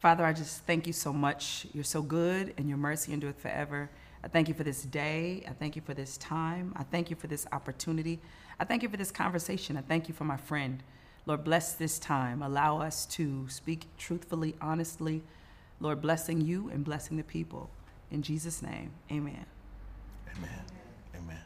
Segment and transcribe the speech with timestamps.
[0.00, 1.66] Father, I just thank you so much.
[1.74, 3.90] You're so good and your mercy endureth forever.
[4.24, 5.44] I thank you for this day.
[5.46, 6.72] I thank you for this time.
[6.74, 8.18] I thank you for this opportunity.
[8.58, 9.76] I thank you for this conversation.
[9.76, 10.82] I thank you for my friend.
[11.26, 12.40] Lord, bless this time.
[12.40, 15.22] Allow us to speak truthfully, honestly.
[15.80, 17.68] Lord, blessing you and blessing the people.
[18.10, 19.44] In Jesus' name, amen.
[20.34, 20.64] Amen.
[21.14, 21.42] Amen.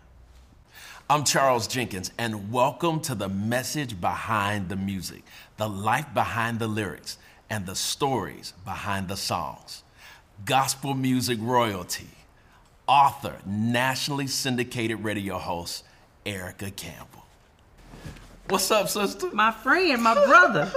[1.11, 5.25] I'm Charles Jenkins, and welcome to the message behind the music,
[5.57, 7.19] the life behind the lyrics,
[7.51, 9.83] and the stories behind the songs.
[10.45, 12.09] Gospel music royalty,
[12.87, 15.85] author, nationally syndicated radio host,
[16.27, 17.24] Erica Campbell.
[18.49, 19.31] What's up, sister?
[19.33, 20.71] My friend, my brother.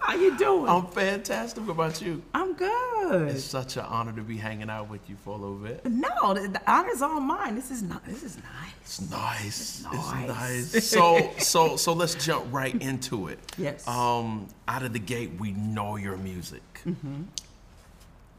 [0.00, 0.68] How you doing?
[0.68, 1.66] I'm fantastic.
[1.66, 2.22] What about you?
[2.32, 3.28] I'm good.
[3.28, 5.84] It's such an honor to be hanging out with you for a little bit.
[5.84, 7.56] No, the, the honor's all mine.
[7.56, 8.04] This is not.
[8.06, 8.72] This is nice.
[8.82, 9.46] It's nice.
[9.46, 10.28] It's It's nice.
[10.74, 10.86] nice.
[10.88, 13.38] So so so let's jump right into it.
[13.58, 13.86] Yes.
[13.88, 16.62] Um, out of the gate, we know your music.
[16.86, 17.22] Mm-hmm.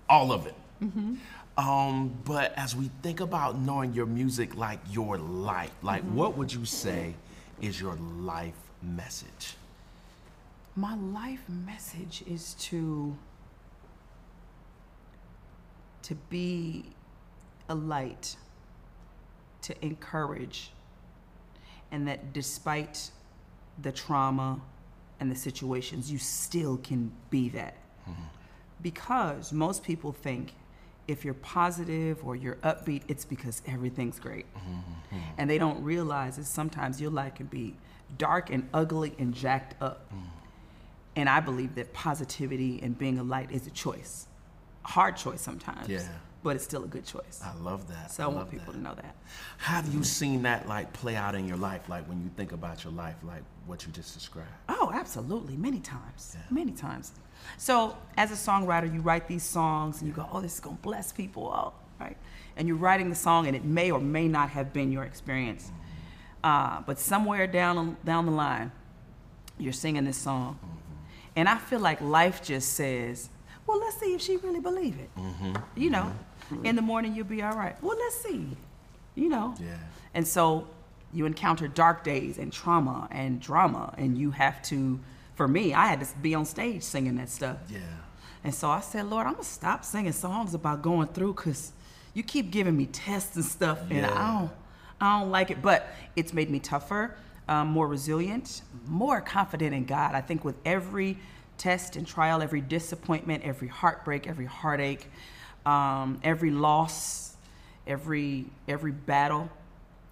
[0.09, 0.55] All of it.
[1.57, 6.15] Um, but as we think about knowing your music like your life, like Mm-hmm.
[6.15, 7.13] what would you say
[7.61, 9.55] is your life message?
[10.75, 13.15] My life message is to
[16.03, 16.83] to be
[17.69, 18.35] a light,
[19.61, 20.71] to encourage,
[21.91, 23.09] and that despite
[23.81, 24.59] the trauma
[25.19, 27.77] and the situations, you still can be that.
[28.09, 28.23] Mm-hmm.
[28.81, 30.53] Because most people think
[31.07, 34.45] if you're positive or you're upbeat, it's because everything's great.
[34.55, 35.17] Mm-hmm.
[35.37, 37.75] And they don't realize that sometimes your life can be
[38.17, 40.07] dark and ugly and jacked up.
[40.07, 40.25] Mm-hmm.
[41.15, 44.27] And I believe that positivity and being a light is a choice.
[44.85, 45.87] A hard choice sometimes.
[45.87, 46.07] Yeah.
[46.41, 47.41] But it's still a good choice.
[47.43, 48.11] I love that.
[48.11, 48.79] So I, love want people that.
[48.79, 49.15] to know that.
[49.59, 51.87] Have you seen that like play out in your life?
[51.87, 54.49] Like when you think about your life, like what you just described?
[54.67, 55.55] Oh, absolutely.
[55.55, 56.35] Many times.
[56.35, 56.41] Yeah.
[56.49, 57.13] Many times.
[57.57, 60.77] So, as a songwriter, you write these songs and you go, oh, this is going
[60.77, 61.51] to bless people.
[61.53, 62.17] Oh, right?
[62.55, 65.71] And you're writing the song, and it may or may not have been your experience.
[66.43, 68.71] Uh, but somewhere down, down the line,
[69.57, 70.55] you're singing this song.
[70.55, 70.77] Mm-hmm.
[71.37, 73.29] And I feel like life just says,
[73.65, 75.09] well, let's see if she really believe it.
[75.17, 75.55] Mm-hmm.
[75.75, 76.11] You know,
[76.51, 76.65] mm-hmm.
[76.65, 77.81] in the morning you'll be all right.
[77.81, 78.49] Well, let's see.
[79.15, 79.55] You know.
[79.59, 79.77] Yeah.
[80.13, 80.67] And so
[81.13, 84.99] you encounter dark days and trauma and drama, and you have to.
[85.35, 87.57] For me, I had to be on stage singing that stuff.
[87.69, 87.79] Yeah.
[88.43, 91.71] And so I said, Lord, I'm gonna stop singing songs about going through because
[92.13, 94.11] you keep giving me tests and stuff, and Yeah.
[94.13, 94.51] I don't,
[95.01, 95.61] I don't like it.
[95.61, 97.15] But it's made me tougher,
[97.47, 100.13] um, more resilient, more confident in God.
[100.13, 101.17] I think with every
[101.57, 105.09] test and trial, every disappointment, every heartbreak, every heartache,
[105.65, 107.35] um, every loss,
[107.87, 109.49] every every battle,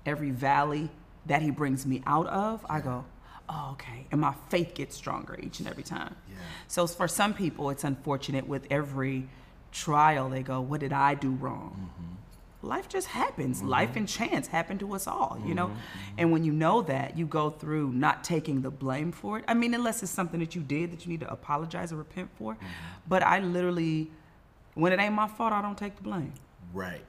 [0.05, 0.89] every valley
[1.25, 3.05] that He brings me out of, I go,
[3.49, 6.15] oh, okay, and my faith gets stronger each and every time.
[6.29, 6.35] Yeah.
[6.67, 9.27] So for some people, it's unfortunate with every
[9.71, 11.89] trial, they go, What did I do wrong?
[11.91, 12.67] Mm-hmm.
[12.67, 13.59] Life just happens.
[13.59, 13.69] Mm-hmm.
[13.69, 15.67] Life and chance happen to us all, you know?
[15.67, 16.19] Mm-hmm.
[16.19, 19.45] And when you know that, you go through not taking the blame for it.
[19.47, 22.29] I mean, unless it's something that you did that you need to apologize or repent
[22.37, 22.55] for.
[23.07, 24.11] But I literally,
[24.75, 26.33] when it ain't my fault, I don't take the blame.
[26.71, 27.01] Right.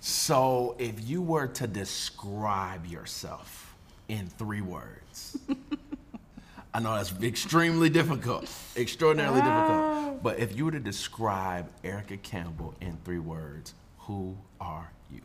[0.00, 3.71] So, if you were to describe yourself
[4.12, 5.38] in three words,
[6.74, 10.22] I know that's extremely difficult, extraordinarily difficult.
[10.22, 15.22] But if you were to describe Erica Campbell in three words, who are you?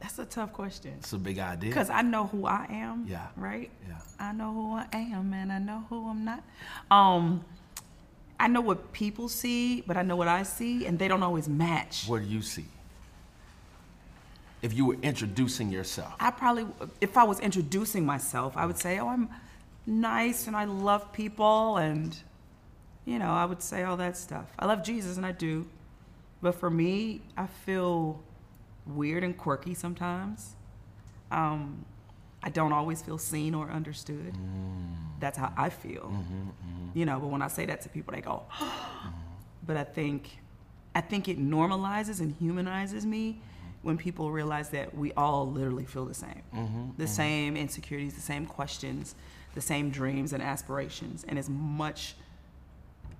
[0.00, 0.94] That's a tough question.
[0.98, 1.68] It's a big idea.
[1.68, 3.06] Because I know who I am.
[3.06, 3.26] Yeah.
[3.36, 3.70] Right?
[3.86, 3.96] Yeah.
[4.18, 6.42] I know who I am and I know who I'm not.
[6.90, 7.44] Um,
[8.38, 11.46] I know what people see, but I know what I see, and they don't always
[11.46, 12.04] match.
[12.06, 12.64] What do you see?
[14.62, 16.66] If you were introducing yourself, I probably,
[17.00, 19.30] if I was introducing myself, I would say, oh, I'm
[19.86, 22.16] nice and I love people, and,
[23.06, 24.46] you know, I would say all that stuff.
[24.58, 25.66] I love Jesus, and I do.
[26.42, 28.22] But for me, I feel
[28.86, 30.56] weird and quirky sometimes.
[31.30, 31.84] Um,
[32.42, 34.34] I don't always feel seen or understood.
[34.34, 34.94] Mm.
[35.20, 36.02] That's how I feel.
[36.02, 36.98] Mm-hmm, mm-hmm.
[36.98, 39.08] You know, but when I say that to people, they go, mm-hmm.
[39.66, 40.38] but I think
[40.94, 43.40] I think it normalizes and humanizes me
[43.82, 46.42] when people realize that we all literally feel the same.
[46.54, 46.90] Mm-hmm, mm-hmm.
[46.98, 49.14] the same insecurities, the same questions,
[49.54, 51.24] the same dreams and aspirations.
[51.26, 52.14] And as much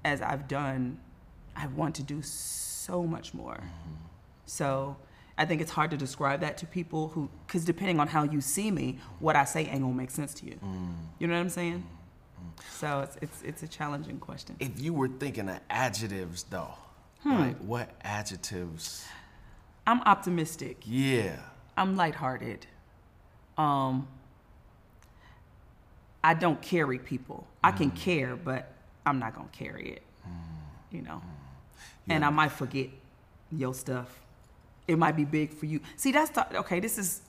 [0.04, 0.98] as I've done,
[1.56, 3.54] I want to do so much more.
[3.54, 3.94] Mm-hmm.
[4.46, 4.96] So
[5.38, 8.42] I think it's hard to describe that to people who, because depending on how you
[8.42, 10.58] see me, what I say ain't gonna make sense to you.
[11.18, 11.86] You know what I'm saying?
[12.72, 14.56] So it's, it's, it's a challenging question.
[14.60, 16.74] if you were thinking of adjectives though,
[17.22, 17.38] hmm.
[17.38, 19.06] like what adjectives?
[19.90, 20.76] I'm optimistic.
[20.84, 21.36] Yeah.
[21.76, 22.64] I'm lighthearted.
[23.58, 24.06] Um,
[26.22, 27.44] I don't carry people.
[27.64, 27.96] I can mm.
[27.96, 28.72] care, but
[29.04, 30.02] I'm not gonna carry it.
[30.24, 30.32] Mm.
[30.92, 32.14] You know, mm.
[32.14, 32.88] and I might forget
[33.50, 34.20] your stuff.
[34.86, 35.80] It might be big for you.
[35.96, 36.78] See, that's the, okay.
[36.78, 37.22] This is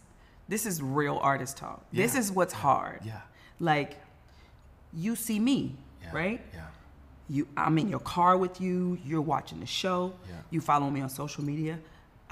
[0.47, 1.83] this is real artist talk.
[1.91, 2.99] This is what's hard.
[3.03, 3.21] Yeah.
[3.59, 3.97] Like,
[4.93, 6.09] you see me, Yeah.
[6.11, 6.41] right?
[6.53, 6.67] Yeah.
[7.27, 8.99] You, I'm in your car with you.
[9.03, 10.13] You're watching the show.
[10.29, 10.35] Yeah.
[10.51, 11.79] You follow me on social media.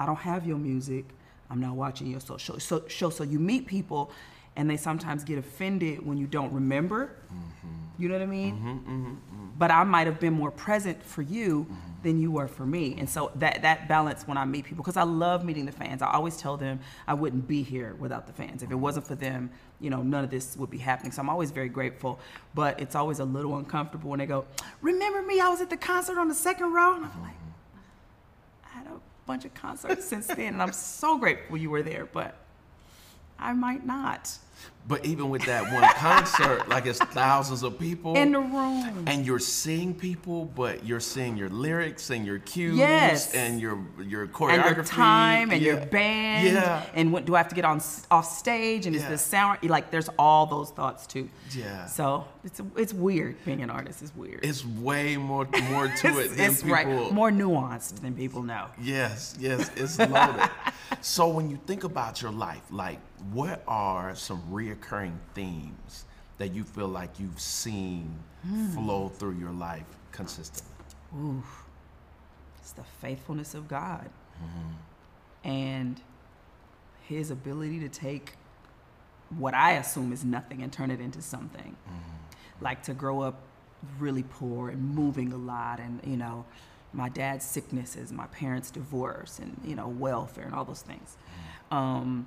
[0.00, 1.04] I don't have your music.
[1.50, 3.10] I'm not watching your social so, show.
[3.10, 4.10] So you meet people,
[4.56, 7.16] and they sometimes get offended when you don't remember.
[7.26, 8.02] Mm-hmm.
[8.02, 8.54] You know what I mean?
[8.54, 9.14] Mm-hmm, mm-hmm,
[9.58, 11.66] but I might have been more present for you
[12.02, 14.96] than you were for me, and so that that balance when I meet people, because
[14.96, 16.00] I love meeting the fans.
[16.00, 18.62] I always tell them I wouldn't be here without the fans.
[18.62, 19.50] If it wasn't for them,
[19.80, 21.12] you know, none of this would be happening.
[21.12, 22.18] So I'm always very grateful.
[22.54, 24.46] But it's always a little uncomfortable when they go,
[24.80, 25.40] "Remember me?
[25.40, 27.39] I was at the concert on the second row," and I'm like, I had a
[29.30, 32.34] bunch of concerts since then, and I'm so grateful you were there, but
[33.38, 34.36] I might not.
[34.88, 39.04] But even with that one concert, like it's thousands of people In the room.
[39.06, 43.32] and you're seeing people, but you're seeing your lyrics and your cues Yes.
[43.34, 46.82] and your your choreography, and your time and your band Yeah.
[46.94, 47.80] and what do I have to get on
[48.10, 49.10] off stage and is Yeah.
[49.10, 51.28] the sound like there's all those thoughts too.
[51.54, 51.86] Yeah.
[51.86, 54.44] So it's it's weird being an artist is weird.
[54.44, 56.74] It's way more more to it it's, than it's people.
[56.74, 58.66] right more nuanced than people know.
[58.80, 60.50] Yes, yes, it's loaded.
[61.00, 62.98] so when you think about your life, like
[63.32, 66.04] what are some reoccurring themes
[66.38, 68.68] that you feel like you've seen Hmm.
[68.70, 70.74] flow through your life consistently?
[72.58, 74.08] It's the faithfulness of God
[75.44, 76.00] and
[77.02, 78.36] His ability to take
[79.38, 81.76] what I assume is nothing and turn it into something.
[82.60, 83.40] Like to grow up
[83.98, 86.44] really poor and moving a lot, and you know,
[86.92, 91.16] my dad's sicknesses, my parents' divorce, and you know, welfare and all those things.
[91.70, 92.26] Um,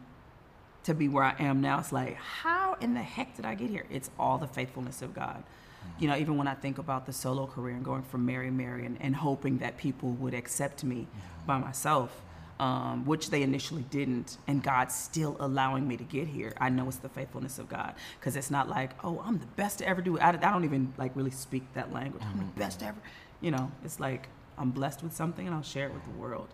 [0.84, 3.70] to be where I am now, it's like, how in the heck did I get
[3.70, 3.86] here?
[3.90, 5.38] It's all the faithfulness of God.
[5.38, 6.04] Mm-hmm.
[6.04, 8.86] You know, even when I think about the solo career and going from Mary Mary
[8.86, 11.48] and, and hoping that people would accept me mm-hmm.
[11.48, 12.22] by myself,
[12.60, 16.88] um, which they initially didn't, and God still allowing me to get here, I know
[16.88, 17.96] it's the faithfulness of God.
[18.20, 20.22] Because it's not like, oh, I'm the best to ever do it.
[20.22, 22.24] I, I don't even like really speak that language.
[22.26, 22.60] I'm the mm-hmm.
[22.60, 23.00] best ever.
[23.42, 24.28] You know, it's like
[24.58, 26.50] I'm blessed with something and I'll share it with the world.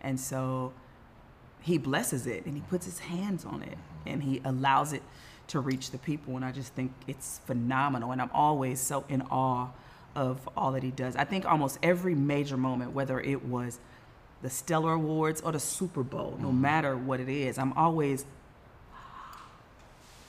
[0.00, 0.72] And so
[1.60, 5.02] he blesses it and he puts his hands on it and he allows it
[5.48, 6.36] to reach the people.
[6.36, 8.12] And i just think it's phenomenal.
[8.12, 9.68] And i'm always so in awe
[10.14, 11.14] of all that he does.
[11.16, 13.78] I think almost every major moment whether it was
[14.42, 16.60] the stellar awards or the super bowl no mm-hmm.
[16.60, 18.24] matter what it is i'm always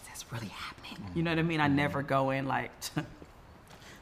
[0.08, 0.98] that's really happening?
[1.14, 1.62] You know what i mean?
[1.62, 1.76] I mm-hmm.
[1.76, 2.72] never go in like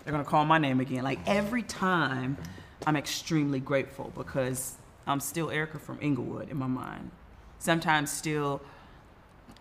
[0.07, 1.03] they're gonna call my name again.
[1.03, 1.38] Like mm-hmm.
[1.38, 2.38] every time,
[2.85, 4.75] I'm extremely grateful because
[5.07, 7.12] I'm still Erica from Inglewood in my mind.
[7.59, 8.62] Sometimes still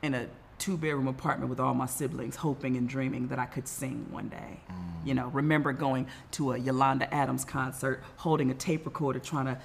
[0.03, 0.27] in a
[0.59, 4.29] two bedroom apartment with all my siblings, hoping and dreaming that I could sing one
[4.29, 4.61] day.
[5.05, 9.59] You know, remember going to a Yolanda Adams concert, holding a tape recorder, trying to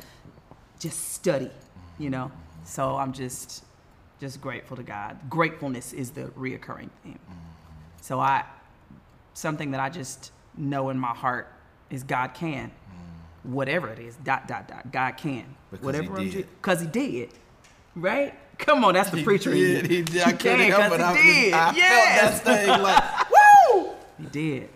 [0.80, 1.52] just study.
[1.98, 2.32] You know,
[2.66, 3.64] so I'm just
[4.20, 5.18] just grateful to God.
[5.30, 7.20] Gratefulness is the reoccurring theme.
[8.02, 8.46] So I
[9.34, 11.52] something that I just know in my heart
[11.90, 12.72] is God can.
[13.44, 14.92] Whatever it is, dot dot dot.
[14.92, 15.46] God can.
[15.72, 16.48] Because Whatever he I'm did.
[16.62, 17.30] because he did.
[17.96, 18.34] Right?
[18.58, 20.22] Come on, that's the preacher did, he did.
[20.22, 21.02] I He couldn't can, help it.
[21.02, 21.54] I, he did.
[21.54, 22.42] I yes.
[22.42, 23.30] felt that thing like.
[23.74, 23.90] Woo!
[24.20, 24.70] He did.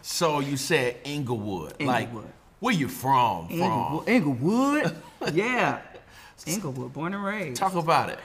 [0.00, 1.80] So you said Inglewood.
[1.82, 2.32] Like, Inglewood.
[2.60, 3.48] where you from?
[3.48, 4.04] From?
[4.06, 4.08] Inglewood.
[4.08, 4.96] Inglewood.
[5.34, 5.80] yeah.
[6.46, 7.56] Inglewood, born and raised.
[7.58, 8.18] Talk about it.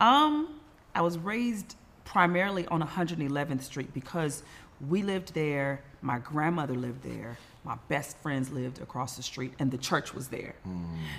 [0.00, 0.60] Um,
[0.94, 4.42] I was raised primarily on 111th Street because
[4.88, 5.82] we lived there.
[6.02, 7.36] My grandmother lived there.
[7.64, 10.54] My best friends lived across the street, and the church was there.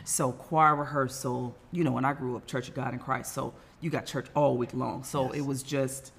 [0.03, 3.33] So choir rehearsal, you know, when I grew up, Church of God in Christ.
[3.33, 5.03] So you got church all week long.
[5.03, 6.11] So it was just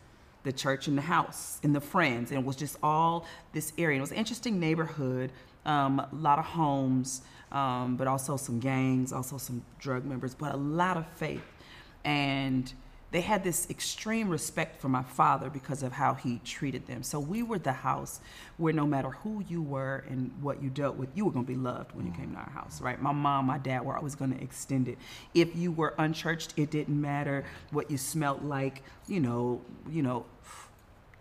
[0.42, 3.98] the church and the house and the friends, and it was just all this area.
[3.98, 5.32] It was an interesting neighborhood,
[5.64, 10.54] um, a lot of homes, um, but also some gangs, also some drug members, but
[10.54, 11.42] a lot of faith
[12.04, 12.72] and
[13.16, 17.02] they had this extreme respect for my father because of how he treated them.
[17.02, 18.20] So we were the house
[18.58, 21.50] where no matter who you were and what you dealt with, you were going to
[21.50, 23.00] be loved when you came to our house, right?
[23.00, 24.98] My mom, my dad were always going to extend it.
[25.32, 30.26] If you were unchurched, it didn't matter what you smelt like, you know, you know,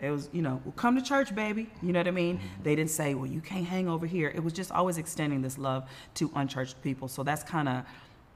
[0.01, 1.69] it was, you know, well, come to church, baby.
[1.81, 2.39] You know what I mean?
[2.39, 2.63] Mm-hmm.
[2.63, 4.27] They didn't say, well, you can't hang over here.
[4.35, 7.07] It was just always extending this love to unchurched people.
[7.07, 7.85] So that's kind of,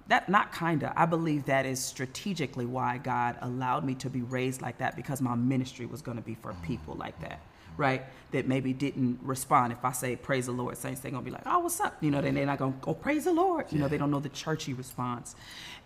[0.10, 4.22] that not kind of, I believe that is strategically why God allowed me to be
[4.22, 7.40] raised like that because my ministry was going to be for people like that,
[7.78, 8.04] right?
[8.32, 9.72] That maybe didn't respond.
[9.72, 11.96] If I say, praise the Lord, saints, they're going to be like, oh, what's up?
[12.02, 13.68] You know, then they're not going to go, praise the Lord.
[13.72, 15.36] You know, they don't know the churchy response.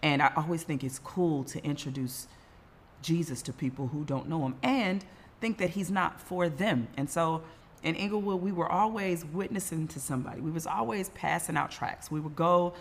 [0.01, 2.27] And I always think it's cool to introduce
[3.01, 5.03] Jesus to people who don't know him and
[5.41, 6.87] think that he's not for them.
[6.95, 7.43] And so
[7.83, 10.39] in Inglewood, we were always witnessing to somebody.
[10.39, 12.09] We was always passing out tracks.
[12.09, 12.73] We would go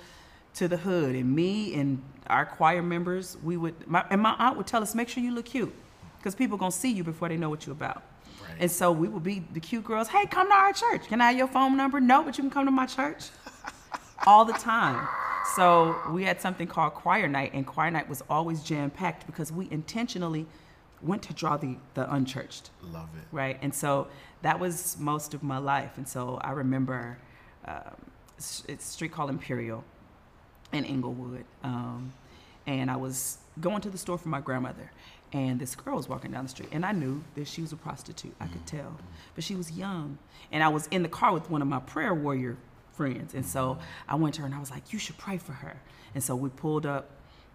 [0.54, 4.56] to the hood, and me and our choir members, we would, my, and my aunt
[4.56, 5.75] would tell us, make sure you look cute,
[6.18, 8.02] because people gonna see you before they know what you're about.
[8.42, 8.56] Right.
[8.61, 10.09] And so we would be the cute girls.
[10.09, 11.06] Hey, come to our church.
[11.09, 12.00] Can I have your phone number?
[12.00, 13.26] No, but you can come to my church.
[14.26, 15.09] All the time.
[15.56, 19.50] So we had something called choir night, and choir night was always jam packed because
[19.50, 20.47] we intentionally
[21.02, 23.25] went to draw the, the unchurched Love it.
[23.32, 23.59] right?
[23.61, 24.06] And so
[24.42, 25.92] that was most of my life.
[25.97, 27.18] And so I remember
[27.66, 27.97] um,
[28.38, 29.82] it's, it's street called Imperial
[30.73, 32.12] in Inglewood, um,
[32.67, 34.91] and I was going to the store for my grandmother,
[35.33, 37.76] and this girl was walking down the street, and I knew that she was a
[37.76, 38.35] prostitute.
[38.41, 38.67] I could mm.
[38.67, 38.97] tell,
[39.35, 40.19] but she was young,
[40.50, 42.57] and I was in the car with one of my prayer warrior
[42.93, 43.79] friends, and so mm.
[44.09, 45.76] I went to her and I was like, "You should pray for her."
[46.14, 47.09] And so we pulled up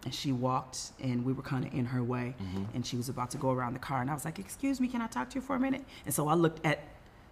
[0.03, 2.63] and she walked and we were kind of in her way mm-hmm.
[2.73, 4.87] and she was about to go around the car and i was like excuse me
[4.87, 6.79] can i talk to you for a minute and so i looked at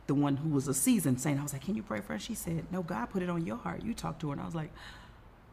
[0.07, 2.19] the one who was a seasoned saint i was like can you pray for her
[2.19, 4.45] she said no god put it on your heart you talk to her and i
[4.45, 4.71] was like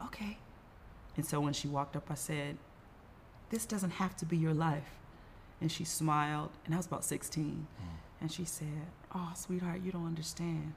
[0.07, 0.39] okay.
[1.17, 2.57] And so when she walked up i said
[3.51, 4.95] this doesn't have to be your life.
[5.61, 7.87] And she smiled and i was about 16 hmm.
[8.21, 10.73] and she said oh sweetheart you don't understand.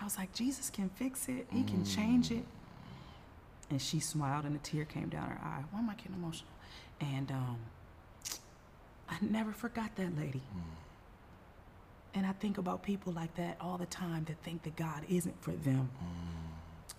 [0.00, 1.46] I was like jesus can fix it.
[1.50, 2.44] He can change it.
[2.44, 3.70] Hmm.
[3.70, 5.64] And she smiled and a tear came down her eye.
[5.70, 6.52] Why am I getting emotional?
[7.00, 7.58] And um,
[9.08, 10.42] I never forgot that lady.
[10.52, 10.60] Hmm.
[12.14, 15.40] And I think about people like that all the time that think that God isn't
[15.42, 15.90] for them.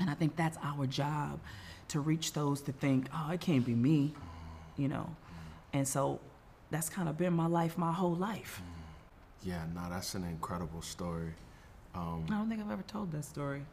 [0.04, 1.40] And I think that's our job
[1.88, 4.14] to reach those to think, oh, it can't be me,
[4.76, 5.10] you know.
[5.72, 6.20] And so
[6.72, 8.62] that's kind of been my life my whole life.
[9.44, 11.32] Yeah, no, that's an incredible story.
[11.96, 13.64] Um, I don't think I've ever told that story.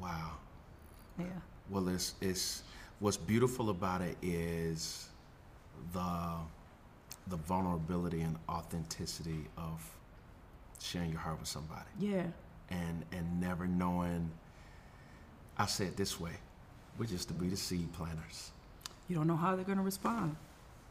[0.00, 0.30] wow.
[1.18, 1.26] Yeah.
[1.68, 2.62] Well, it's it's
[3.00, 5.08] what's beautiful about it is
[5.92, 6.32] the
[7.26, 9.84] the vulnerability and authenticity of
[10.80, 12.24] sharing your heart with somebody Yeah.
[12.70, 14.30] and and never knowing.
[15.58, 16.32] I say it this way:
[16.98, 18.50] we're just to be the seed planters.
[19.08, 20.36] You don't know how they're going to respond.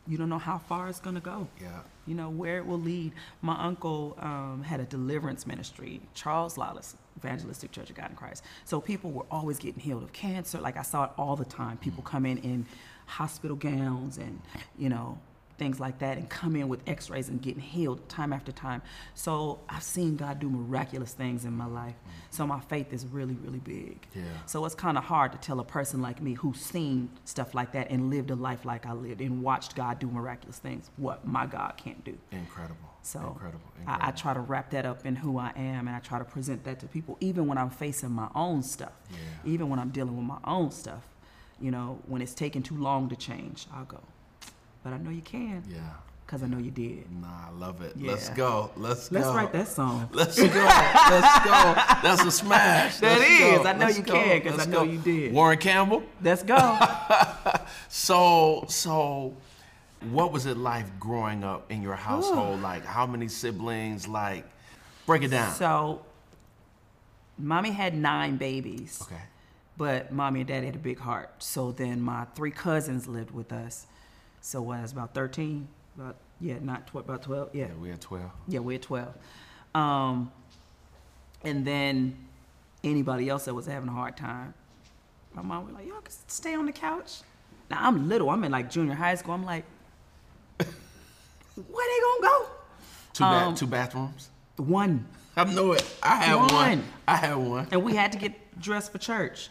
[0.05, 1.47] You don't know how far it's going to go.
[1.61, 3.13] Yeah, you know where it will lead.
[3.41, 8.43] My uncle um, had a deliverance ministry, Charles Lawless Evangelistic Church of God in Christ.
[8.65, 10.59] So people were always getting healed of cancer.
[10.59, 11.77] Like I saw it all the time.
[11.77, 12.65] People come in in
[13.05, 14.41] hospital gowns and
[14.77, 15.17] you know
[15.57, 18.81] things like that, and come in with X-rays and getting healed time after time.
[19.13, 21.95] So I've seen God do miraculous things in my life.
[22.31, 24.05] So my faith is really, really big.
[24.15, 24.23] Yeah.
[24.45, 27.71] So it's kind of hard to tell a person like me who's seen stuff like
[27.73, 31.27] that and lived a life like I lived and watched God do miraculous things, what
[31.27, 32.17] my God can't do.
[32.31, 32.77] incredible.
[33.05, 33.59] So incredible.
[33.85, 36.25] I, I try to wrap that up in who I am and I try to
[36.25, 39.17] present that to people, even when I'm facing my own stuff, Yeah.
[39.43, 41.03] even when I'm dealing with my own stuff.
[41.59, 43.99] You know, when it's taking too long to change, I'll go.
[44.83, 45.79] But I know you can Yeah.
[46.25, 47.09] because I know you did.
[47.11, 47.93] Nah, I love it.
[47.95, 48.11] Yeah.
[48.11, 48.69] Let's go.
[48.75, 49.19] Let's go.
[49.19, 50.09] Let's write that song.
[50.13, 50.45] Let's go.
[50.45, 51.73] Let's go.
[52.03, 52.97] That's a smash.
[52.97, 53.39] That Let's is.
[53.59, 53.63] go.
[53.69, 54.13] I know Let's you go.
[54.13, 54.91] can 'cause Let's I know go.
[54.91, 55.33] you did.
[55.33, 56.03] Warren Campbell.
[56.21, 56.79] Let's go.
[57.89, 59.35] So, so,
[60.09, 62.61] what was it like growing up in your household?
[62.61, 64.07] like, how many siblings?
[64.07, 64.45] Like,
[65.05, 65.53] break it down.
[65.53, 66.01] so,
[67.37, 68.99] mommy had nine babies.
[69.03, 69.21] okay.
[69.77, 71.31] But mommy and daddy had a big heart.
[71.41, 73.87] So then my three cousins lived with us.
[74.45, 75.65] So what, I was about 13?
[75.97, 77.55] About, yeah, not tw- about 12?
[77.55, 77.67] Yeah.
[77.67, 78.29] Yeah, we had twelve.
[78.49, 79.07] Yeah, we're 12.
[79.73, 80.29] Um,
[81.45, 82.17] and then
[82.83, 84.53] anybody else that was having a hard time,
[85.33, 87.21] my mom was like, y'all can stay on the couch.
[87.71, 88.29] Now I'm little.
[88.29, 89.33] I'm in like junior high school.
[89.33, 89.63] I'm like,
[90.57, 92.45] where they gonna go?
[93.13, 94.29] Two, ba- Um, two bathrooms.
[94.57, 95.05] One.
[95.37, 95.83] I know it.
[96.03, 96.53] I had one.
[96.53, 96.83] One.
[97.07, 97.67] I had one.
[97.71, 99.49] and we had to get dressed for church.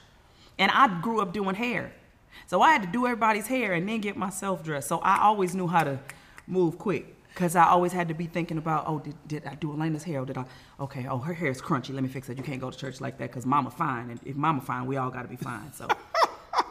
[0.58, 1.92] And I grew up doing hair.
[2.46, 4.88] So I had to do everybody's hair and then get myself dressed.
[4.88, 5.98] So I always knew how to
[6.46, 9.72] move quick because I always had to be thinking about, oh, did, did I do
[9.72, 10.20] Elena's hair?
[10.20, 10.44] Or did I,
[10.80, 11.94] okay, oh, her hair is crunchy.
[11.94, 12.36] Let me fix it.
[12.36, 14.10] You can't go to church like that because mama fine.
[14.10, 15.72] And if mama fine, we all got to be fine.
[15.72, 15.88] So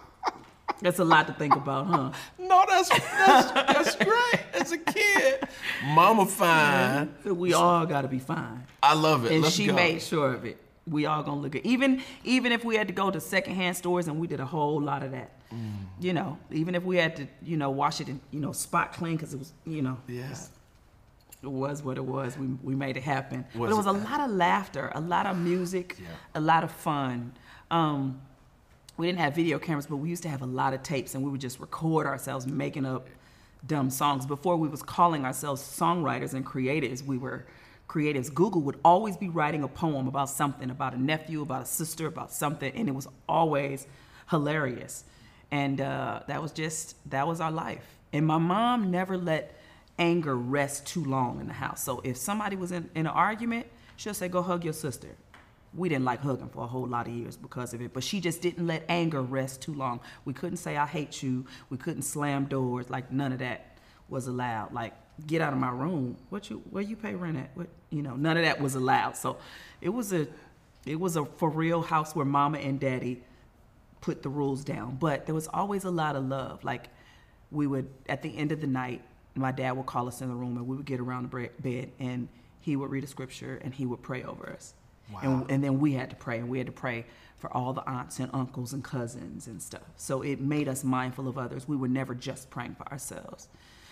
[0.81, 2.11] that's a lot to think about, huh?
[2.37, 4.41] No, that's that's, that's great.
[4.53, 5.47] As a kid,
[5.85, 7.13] Mama fine.
[7.23, 8.63] So we all got to be fine.
[8.83, 9.31] I love it.
[9.31, 9.73] and Let's she go.
[9.73, 10.57] made sure of it.
[10.87, 11.65] We all gonna look good.
[11.65, 14.81] Even even if we had to go to secondhand stores and we did a whole
[14.81, 15.31] lot of that.
[15.53, 15.71] Mm.
[15.99, 18.93] You know, even if we had to, you know, wash it and you know spot
[18.93, 20.49] clean because it was, you know, Yes.
[21.43, 22.37] it was what it was.
[22.37, 23.45] We we made it happen.
[23.53, 26.07] but Was it was it- a lot of laughter, a lot of music, Yeah.
[26.35, 27.33] a lot of fun.
[27.69, 28.21] Um,
[28.97, 31.23] we didn't have video cameras, but we used to have a lot of tapes, and
[31.23, 33.07] we would just record ourselves making up
[33.65, 34.25] dumb songs.
[34.25, 37.45] Before we was calling ourselves songwriters and creatives, we were
[37.87, 38.33] creatives.
[38.33, 42.07] Google would always be writing a poem about something, about a nephew, about a sister,
[42.07, 43.85] about something, and it was always
[44.29, 45.03] hilarious.
[45.51, 47.85] And uh, that was just that was our life.
[48.13, 49.57] And my mom never let
[49.99, 51.83] anger rest too long in the house.
[51.83, 53.67] So if somebody was in, in an argument,
[53.97, 55.09] she'll say, "Go hug your sister."
[55.73, 58.19] We didn't like hugging for a whole lot of years because of it, but she
[58.19, 60.01] just didn't let anger rest too long.
[60.25, 62.89] We couldn't say, "I hate you." We couldn't slam doors.
[62.89, 63.77] Like none of that
[64.09, 64.73] was allowed.
[64.73, 64.93] Like
[65.27, 66.17] get out of my room.
[66.29, 67.51] What you where you pay rent at?
[67.55, 68.15] What you know?
[68.15, 69.17] None of that was allowed.
[69.17, 69.37] So
[69.81, 70.27] it was a
[70.85, 73.23] it was a for real house where mama and daddy
[74.01, 74.97] put the rules down.
[74.99, 76.63] But there was always a lot of love.
[76.63, 76.89] Like
[77.51, 79.01] we would at the end of the night,
[79.35, 81.91] my dad would call us in the room and we would get around the bed
[81.99, 82.27] and
[82.59, 84.73] he would read a scripture and he would pray over us.
[85.11, 85.19] Wow.
[85.23, 87.05] And, and then we had to pray and we had to pray
[87.37, 89.81] for all the aunts and uncles and cousins and stuff.
[89.97, 91.67] So it made us mindful of others.
[91.67, 93.47] We were never just praying for ourselves.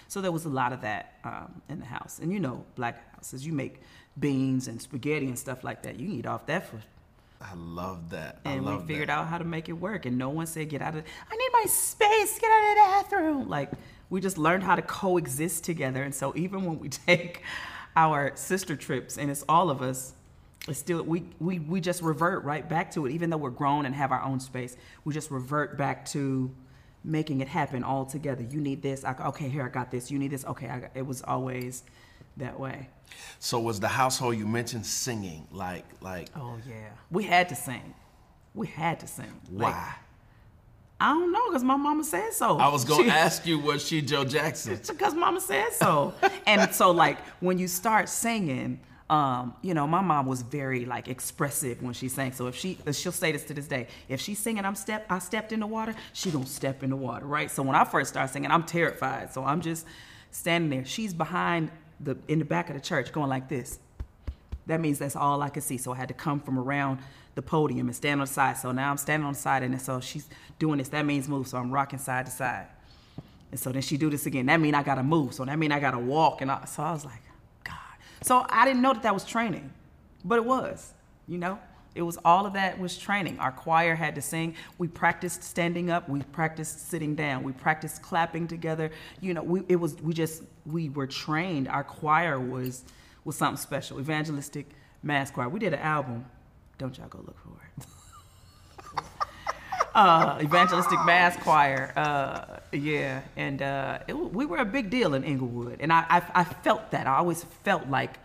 [0.08, 2.20] So there was a lot of that um, in the house.
[2.20, 3.82] And you know, black houses, you make
[4.20, 6.00] beans and spaghetti and stuff like that.
[6.00, 6.80] You can eat off that for
[7.42, 8.40] I love that.
[8.46, 9.18] and I we figured that.
[9.20, 10.06] out how to make it work.
[10.06, 12.38] And no one said, "Get out of." I need my space.
[12.40, 12.82] Get out of the
[13.16, 13.50] bathroom.
[13.50, 13.72] Like
[14.10, 16.04] we just learned how to coexist together.
[16.04, 17.44] And so even when we take
[17.96, 20.14] our sister trips, and it's all of us,
[20.68, 23.14] it's still we we we just revert right back to it.
[23.14, 26.54] Even though we're grown and have our own space, we just revert back to
[27.06, 28.44] making it happen all together.
[28.44, 29.06] You need this.
[29.06, 30.12] I, okay, here I got this.
[30.12, 30.44] You need this.
[30.46, 31.84] Okay, I got, it was always
[32.38, 32.90] that way.
[33.40, 37.94] So was the household you mentioned singing like like Oh yeah, we had to sing.
[38.54, 39.40] We had to sing.
[39.52, 39.96] Like, why?
[41.02, 42.58] I don't know, cause my mama said so.
[42.58, 44.74] I was gonna She- ask you was she Joe Jackson?
[44.80, 46.14] It's because mama said so.
[46.46, 51.08] and so like when you start singing, um, you know, my mom was very like
[51.08, 52.32] expressive when she sang.
[52.34, 55.20] So if she she'll say this to this day, if she's singing I'm step I
[55.20, 57.50] stepped in the water, she gonna step in the water, right?
[57.50, 59.34] So when I first started singing, I'm terrified.
[59.34, 59.86] So I'm just
[60.32, 60.86] standing there.
[60.86, 63.80] She's behind the in the back of the church going like this.
[64.68, 65.78] That means that's all I could see.
[65.78, 67.00] So I had to come from around
[67.36, 68.58] the podium and stand on the side.
[68.58, 70.28] So now I'm standing on the side, and so she's
[70.60, 70.90] doing this.
[70.90, 71.48] That means move.
[71.48, 72.68] So I'm rocking side to side.
[73.52, 74.46] And so then she do this again.
[74.46, 75.34] That mean I gotta move.
[75.34, 76.42] So that mean I gotta walk.
[76.42, 77.22] And I, so I was like,
[77.64, 77.76] God.
[78.22, 79.72] So I didn't know that that was training,
[80.24, 80.94] but it was.
[81.28, 81.60] You know,
[81.96, 83.40] it was all of that was training.
[83.40, 84.56] Our choir had to sing.
[84.78, 86.08] We practiced standing up.
[86.08, 87.44] We practiced sitting down.
[87.44, 88.92] We practiced clapping together.
[89.22, 91.68] You know, we it was we just we were trained.
[91.68, 92.84] Our choir was
[93.26, 94.00] was something special.
[94.00, 94.68] Evangelistic
[95.04, 95.50] mass choir.
[95.50, 96.26] We did an album.
[96.78, 97.86] Don't y'all go look for it
[99.96, 101.94] uh, evangelistic mass choir.
[101.96, 106.42] Uh, yeah, and uh, it, we were a big deal in Inglewood, and I, I,
[106.42, 107.08] I felt that.
[107.08, 108.18] I always felt like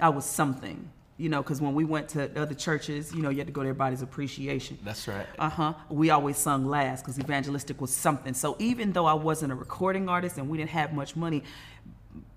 [0.00, 3.38] I was something, you know, because when we went to other churches, you know, you
[3.38, 4.78] had to go to everybody's appreciation.
[4.84, 5.26] That's right.
[5.38, 5.74] Uh huh.
[5.88, 8.34] We always sung last because evangelistic was something.
[8.34, 11.42] So even though I wasn't a recording artist and we didn't have much money,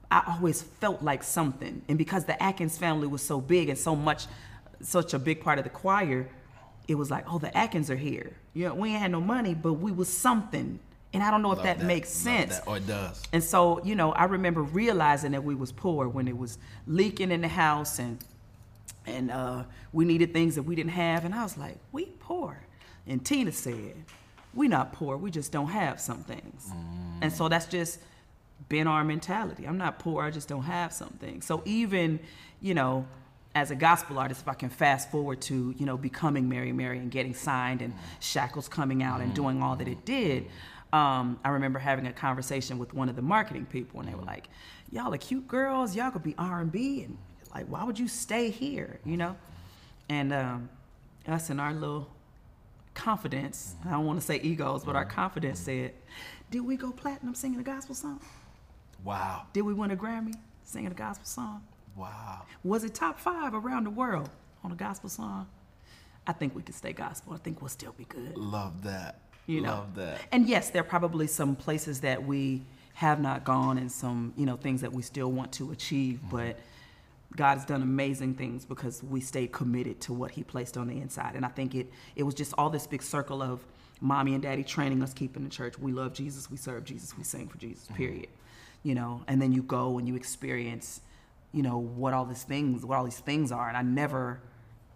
[0.10, 1.82] I always felt like something.
[1.90, 4.28] And because the Atkins family was so big and so much,
[4.82, 6.30] such a big part of the choir,
[6.88, 8.32] it was like, oh, the Atkins are here.
[8.54, 10.80] You know, we ain't had no money, but we was something.
[11.14, 12.60] And I don't know if Love that, makes Love sense.
[12.60, 12.68] that.
[12.68, 13.22] Or it does.
[13.34, 17.32] And so, you know, I remember realizing that we was poor when it was leaking
[17.32, 18.20] in the house and
[19.10, 21.26] and uh, we needed things that we didn't have.
[21.26, 22.62] And I was like, we poor.
[23.08, 23.96] And Tina said,
[24.54, 26.72] we not poor, we just don't have some things.
[27.22, 28.00] And so that's just
[28.68, 29.66] been our mentality.
[29.66, 31.46] I'm not poor, I just don't have some things.
[31.46, 32.20] So even,
[32.62, 33.08] you know,
[33.56, 37.00] as a gospel artist, if I can fast forward to, you know, becoming Mary Mary
[37.00, 40.46] and getting signed and Shackles coming out and doing all that it did,
[40.94, 44.24] um, I remember having a conversation with one of the marketing people, and they were
[44.24, 44.50] like,
[44.92, 45.96] "Y'all are cute girls.
[45.96, 47.18] Y'all could be R and B, and
[47.54, 49.00] like, why would you stay here?
[49.06, 49.36] You know?"
[50.10, 50.70] And um,
[51.28, 52.10] us and our little
[52.96, 55.16] confidence, I don't want to say egos, but our mm-hmm.
[55.16, 55.86] confidence mm-hmm.
[55.86, 55.94] said,
[56.52, 58.20] "Did we go platinum singing a gospel song?
[59.04, 59.44] Wow.
[59.54, 60.34] Did we win a Grammy
[60.64, 61.64] singing a gospel song?
[61.96, 62.42] Wow.
[62.64, 64.30] Was it top five around the world
[64.64, 65.48] on a gospel song?
[66.28, 67.34] I think we could stay gospel.
[67.34, 69.20] I think we'll still be good." Love that.
[69.48, 70.22] you know Love that.
[70.32, 72.62] and yes there are probably some places that we
[72.94, 76.36] have not gone and some you know things that we still want to achieve mm-hmm.
[76.38, 76.60] but
[77.36, 80.98] god has done amazing things because we stayed committed to what he placed on the
[80.98, 81.36] inside.
[81.36, 83.66] And i think it it was just all this big circle of
[84.02, 85.78] mommy and daddy training us keeping the church.
[85.78, 87.96] We love jesus we serve jesus we sing for jesus mm-hmm.
[87.96, 88.28] period.
[88.84, 91.02] You know and then you go and you experience
[91.52, 93.68] you know what all these things what all these things are.
[93.68, 94.40] And i never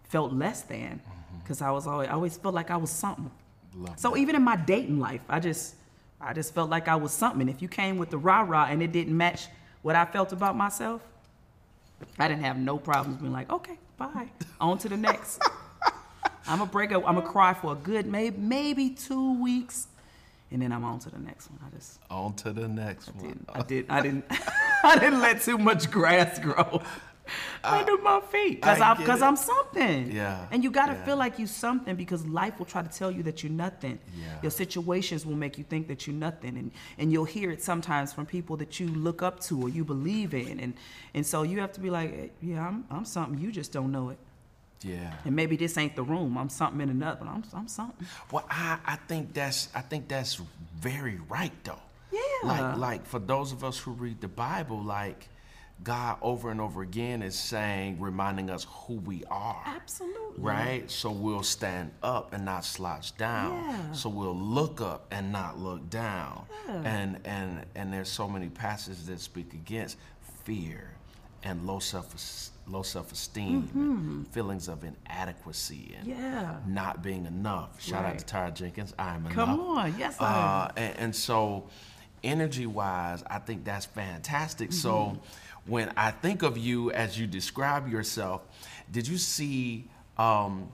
[0.04, 1.38] felt less than mm-hmm.
[1.38, 3.30] because i was always I always felt like i was something.
[3.76, 5.74] Love so even in my dating life, I just
[6.20, 7.48] I just felt like I was something.
[7.48, 9.46] If you came with the rah rah and it didn't match
[9.82, 11.02] what I felt about myself,
[12.18, 14.28] I didn't have no problems being like, okay, bye,
[14.60, 15.42] on to the next.
[16.46, 17.02] I'm gonna break up.
[17.06, 19.88] I'm gonna cry for a good maybe maybe two weeks,
[20.50, 21.58] and then I'm on to the next one.
[21.66, 23.26] I just On to the next one.
[23.28, 23.48] didn't.
[23.52, 23.86] I did.
[23.88, 24.24] I didn't.
[24.84, 26.82] I didn't let too much grass grow.
[27.62, 29.22] Under my feet because I'm because.
[29.22, 30.12] I'm something.
[30.12, 31.04] Yeah, And you got to yeah.
[31.04, 33.98] feel like you something because life will try to tell you that you're nothing.
[34.18, 34.26] Yeah.
[34.42, 38.12] Your situations will make you think that you're nothing, and and you'll hear it sometimes
[38.12, 40.74] from people that you look up to or you believe in, and
[41.14, 43.38] and so you have to be like, "Eh, yeah, I'm I'm something.
[43.38, 44.18] You just don't know it.
[44.82, 45.14] Yeah.
[45.24, 46.36] And maybe this ain't the room.
[46.36, 47.20] I'm something in another.
[47.20, 48.06] But I'm I'm something.
[48.30, 50.40] Well, I, I think that's I think that's
[50.78, 51.80] very right though.
[52.12, 52.20] Yeah.
[52.44, 55.28] Like like for those of us who read the Bible, like
[55.82, 59.62] God over and over again is saying, reminding us who we are.
[59.66, 60.42] Absolutely.
[60.42, 60.90] Right?
[60.90, 63.52] So we'll stand up and not slouch down.
[63.52, 63.92] Yeah.
[63.92, 66.46] So we'll look up and not look down.
[66.68, 66.82] Yeah.
[66.84, 69.98] And and and there's so many passages that speak against
[70.44, 70.90] fear
[71.42, 72.14] and low self
[72.66, 76.22] low self-esteem, feelings of inadequacy and Mm-hmm.
[76.22, 76.56] Yeah.
[76.66, 77.80] not being enough.
[77.82, 78.94] Shout out to Tara Jenkins.
[78.98, 79.34] I am enough.
[79.34, 79.94] Come on.
[79.98, 80.68] Yes, I am.
[80.68, 81.68] Uh, and, and so,
[82.22, 84.70] energy wise, I think that's fantastic.
[84.70, 84.78] Mm-hmm.
[84.78, 85.18] So,
[85.66, 88.42] when I think of you as you describe yourself,
[88.90, 90.68] did you see um,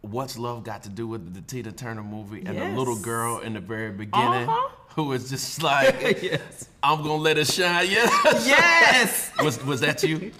[0.00, 3.54] What's Love Got to Do with the Tina Turner movie and the little girl in
[3.54, 4.68] the very beginning Uh-huh.
[4.96, 6.68] who was just like, yes.
[6.82, 7.88] I'm going to let it shine?
[7.90, 8.08] Yeah.
[8.44, 9.30] Yes.
[9.42, 10.16] was, was that you?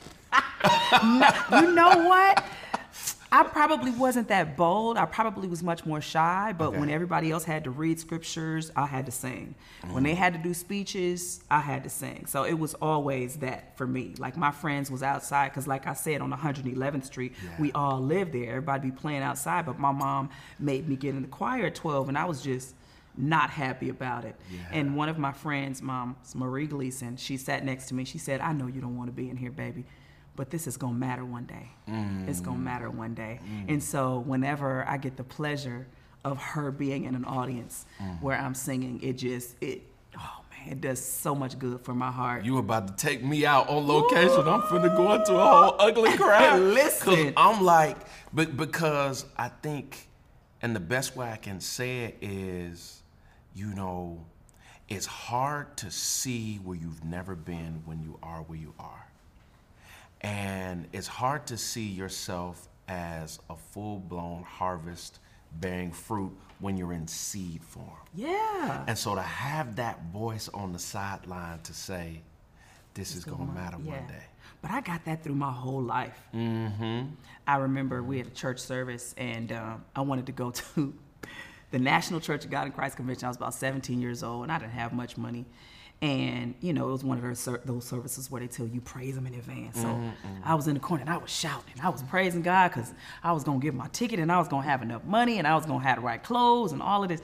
[1.52, 2.44] you know what?
[3.32, 4.96] I probably wasn't that bold.
[4.96, 6.78] I probably was much more shy, but Okay.
[6.78, 9.54] when everybody else had to read scriptures, I had to sing.
[9.90, 10.16] When they mm.
[10.16, 12.26] had to do speeches, I had to sing.
[12.26, 14.14] So it was always that for me.
[14.18, 17.50] Like my friends was outside because like I said on 111th Street, Yeah.
[17.60, 18.48] we all lived there.
[18.50, 22.08] Everybody be playing outside, but my mom made me get in the choir at 12
[22.08, 22.74] and I was just
[23.16, 24.36] not happy about it.
[24.52, 24.60] Yeah.
[24.72, 28.04] And one of my friends, mom, Marie Gleason, she sat next to me.
[28.04, 29.84] She said, I know you don't want to be in here, baby,
[30.36, 31.70] but this is going to matter one day.
[31.88, 32.28] Mm.
[32.28, 33.40] It's going to matter one day.
[33.42, 33.70] Mm.
[33.70, 35.86] And so whenever I get the pleasure
[36.24, 38.20] of her being in an audience mm.
[38.20, 39.82] where I'm singing, it just, it,
[40.16, 42.44] oh man, it does so much good for my heart.
[42.44, 44.46] You about to take me out on location.
[44.46, 46.60] I'm finna go into a whole ugly crowd.
[46.60, 47.32] Listen.
[47.36, 47.96] I'm like,
[48.32, 50.08] but because I think,
[50.60, 53.02] and the best way I can say it is,
[53.54, 54.26] you know,
[54.88, 59.05] it's hard to see where you've never been when you are where you are.
[60.22, 65.18] And it's hard to see yourself as a full blown harvest
[65.60, 67.90] bearing fruit when you're in seed form.
[68.14, 68.84] yeah.
[68.86, 72.22] And so to have that voice on the sideline to say,
[72.94, 73.92] this is going to matter Yeah.
[73.98, 74.22] one day.
[74.62, 76.18] But I got that through my whole life.
[76.34, 77.08] Mm-hmm.
[77.46, 80.94] I remember we had a church service, and um, I wanted to go to
[81.70, 83.26] the National Church of God in Christ Convention.
[83.26, 85.44] I was about 17 years old, and I didn't have much money.
[86.02, 89.14] And you know, it was one of those those services where they tell you praise
[89.14, 89.80] them in advance.
[89.80, 89.98] So
[90.44, 91.74] I was in the corner and I was shouting.
[91.82, 92.92] I was praising God because
[93.24, 95.54] I was gonna give my ticket and I was gonna have enough money and I
[95.54, 97.22] was gonna have the right clothes and all of this.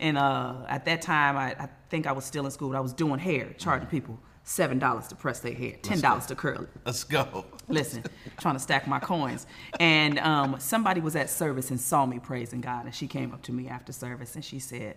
[0.00, 2.70] And uh, at that time, I, I think I was still in school.
[2.70, 6.24] But I was doing hair, charging people seven dollars to press their hair, ten dollars
[6.26, 6.68] to curl it.
[6.86, 7.44] Let's go.
[7.68, 8.02] Listen,
[8.40, 9.46] trying to stack my coins.
[9.78, 13.42] And um, somebody was at service and saw me praising God, and she came up
[13.42, 14.96] to me after service and she said,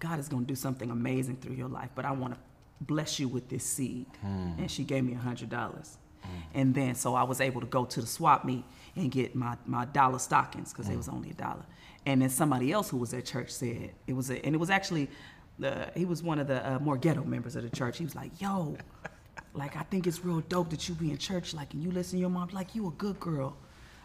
[0.00, 2.40] God is going to do something amazing through your life, but I want to
[2.80, 4.06] bless you with this seed.
[4.20, 4.52] Hmm.
[4.58, 5.50] And she gave me a $100.
[5.50, 6.28] Hmm.
[6.54, 8.64] And then, so I was able to go to the swap meet
[8.96, 10.98] and get my, my dollar stockings because it hmm.
[10.98, 11.64] was only a dollar.
[12.06, 14.70] And then somebody else who was at church said, it was, a, and it was
[14.70, 15.08] actually,
[15.58, 17.98] the, he was one of the uh, more ghetto members of the church.
[17.98, 18.76] He was like, yo,
[19.54, 22.16] like I think it's real dope that you be in church, like and you listen
[22.18, 23.56] to your mom, like you a good girl.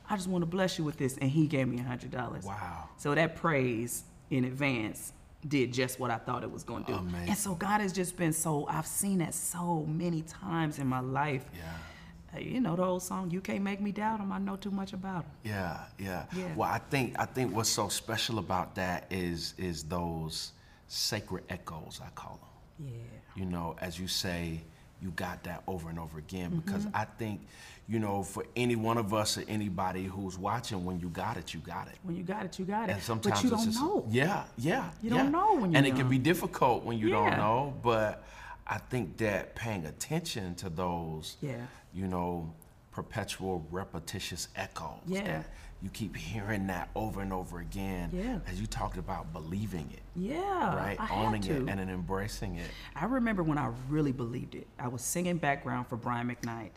[0.09, 2.43] I just want to bless you with this, and he gave me a hundred dollars.
[2.43, 2.89] Wow.
[2.97, 5.13] So that praise in advance
[5.47, 6.97] did just what I thought it was going to do.
[6.97, 7.29] Amazing.
[7.29, 8.65] And so God has just been so.
[8.67, 11.45] I've seen that so many times in my life.
[11.55, 12.39] Yeah.
[12.39, 14.91] You know the old song, "You can't make me doubt him." I know too much
[14.91, 15.31] about him.
[15.45, 16.25] Yeah, yeah.
[16.35, 16.53] Yeah.
[16.53, 20.51] Well, I think I think what's so special about that is is those
[20.87, 22.89] sacred echoes I call them.
[22.91, 23.41] Yeah.
[23.41, 24.63] You know, as you say,
[25.01, 26.59] you got that over and over again Mm-hmm.
[26.59, 27.41] because I think,
[27.87, 31.53] you know, for any one of us or anybody who's watching, when you got it,
[31.53, 31.95] you got it.
[32.03, 32.93] When you got it, you got it.
[32.93, 34.05] And sometimes but you it's don't just, know.
[34.09, 34.89] Yeah, yeah.
[35.01, 35.17] You yeah.
[35.17, 38.23] don't know when you're And it can be difficult when you don't know, but
[38.67, 41.57] I think that paying attention to those, Yeah.
[41.93, 42.53] you know,
[42.91, 45.01] perpetual repetitious echoes.
[45.05, 45.21] Yeah.
[45.23, 45.45] That
[45.81, 48.09] you keep hearing that over and over again.
[48.13, 48.39] Yeah.
[48.49, 50.75] As you talked about believing it, Yeah.
[50.75, 50.97] right?
[50.99, 52.69] I Owning it and then embracing it.
[52.95, 54.67] I remember when I really believed it.
[54.79, 56.71] I was singing background for Brian McKnight.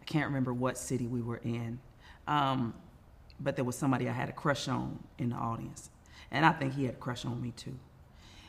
[0.00, 1.78] I can't remember what city we were in,
[2.26, 2.74] um,
[3.38, 5.90] but there was somebody I had a crush on in the audience,
[6.30, 7.78] and I think he had a crush on me too.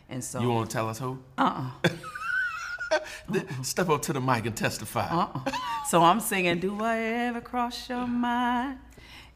[0.08, 1.20] And so, You want to tell us who?
[1.38, 5.08] Uh uh Step up to the mic and testify.
[5.08, 5.52] uh-uh.
[5.88, 8.80] so I'm singing, "Do I ever cross your mind?"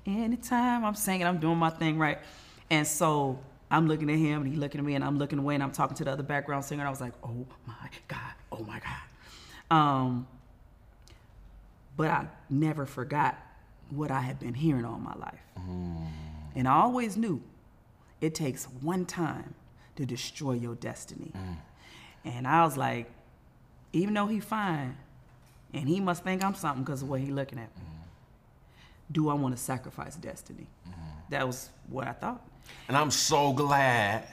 [0.06, 2.20] Anytime I'm singing, I'm doing my thing right,
[2.70, 3.40] and so
[3.72, 5.72] I'm looking at him, and he looking at me, and I'm looking away, and I'm
[5.72, 6.82] talking to the other background singer.
[6.82, 8.34] And I was like, "Oh my god!
[8.52, 10.28] Oh my god!" Um,
[11.96, 13.38] but I never forgot
[13.90, 15.40] what I had been hearing all my life.
[15.58, 16.08] Mm.
[16.56, 17.42] And I always knew
[18.22, 19.56] it takes one time
[19.96, 21.32] to destroy your destiny.
[21.36, 21.58] Mm.
[22.26, 23.12] And I was like,
[23.92, 24.98] even though he fine,
[25.74, 27.93] and he must think I'm something because of what he looking at me, mm.
[29.12, 30.68] Do I want to sacrifice destiny?
[31.30, 32.46] That was what I thought.
[32.88, 34.28] And I'm so glad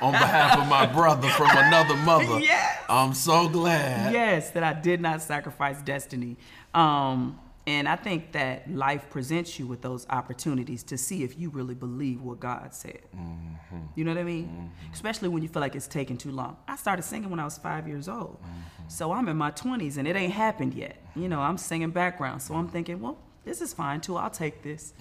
[0.00, 2.38] on behalf of my brother from another mother.
[2.40, 2.84] Yes.
[2.88, 4.12] I'm so glad.
[4.12, 6.36] yes, that I did not sacrifice destiny.
[6.74, 11.50] Um, and I think that life presents you with those opportunities to see if you
[11.50, 13.00] really believe what God said.
[13.14, 13.78] Mm-hmm.
[13.96, 14.46] You know what I mean?
[14.46, 14.92] Mm-hmm.
[14.92, 16.58] Especially when you feel like it's taking too long.
[16.68, 18.38] I started singing when I was five years old.
[18.40, 18.88] Mm-hmm.
[18.88, 20.96] So I'm in my 20s and it ain't happened yet.
[21.16, 22.40] You know, I'm singing background.
[22.40, 24.16] So I'm thinking, well, this is fine too.
[24.16, 24.92] I'll take this.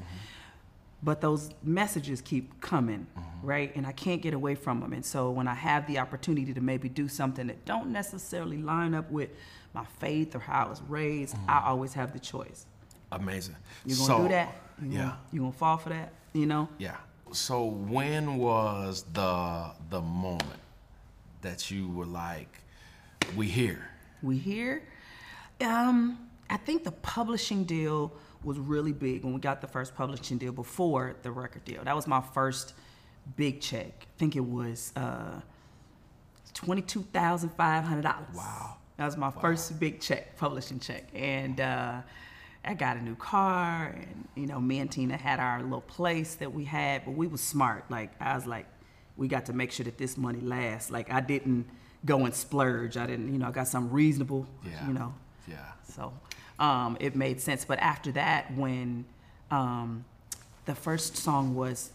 [1.04, 3.06] But those messages keep coming,
[3.44, 3.76] right?
[3.76, 4.94] And I can't get away from them.
[4.94, 8.94] And so when I have the opportunity to maybe do something that don't necessarily line
[8.96, 9.30] up with
[9.74, 12.66] my faith or how I was raised, I always have the choice.
[13.12, 13.56] Amazing.
[13.86, 14.56] You're gonna so, do that.
[14.82, 14.98] You yeah.
[14.98, 16.14] Gonna, you gonna fall for that.
[16.34, 16.70] You know.
[16.78, 16.96] Yeah.
[17.32, 20.60] So when was the the moment
[21.42, 22.62] that you were like,
[23.36, 23.90] we here?
[24.24, 24.84] We here.
[25.62, 28.12] Um, I think the publishing deal
[28.46, 31.84] was really big when we got the first publishing deal before the record deal.
[31.84, 32.74] That was my first
[33.36, 33.92] big check.
[34.04, 35.42] I think it was uh,
[36.54, 38.36] twenty-two thousand five hundred dollars.
[38.36, 38.78] Wow.
[38.98, 42.02] That was my first big check, publishing check, and uh,
[42.64, 46.36] I got a new car, and you know, me and Tina had our little place
[46.36, 47.92] that we had, but we was smart.
[47.92, 48.68] Like I was like,
[49.18, 50.92] we got to make sure that this money lasts.
[50.92, 51.68] Like I didn't
[52.06, 52.96] go and splurge.
[52.96, 54.48] I didn't, you know, I got something reasonable.
[54.64, 54.88] Yeah.
[54.88, 55.14] You know.
[55.48, 55.58] Yeah.
[55.84, 56.14] So
[56.60, 57.66] um, it made sense.
[57.66, 59.06] But after that, when
[59.52, 60.06] um,
[60.66, 61.92] the first song was,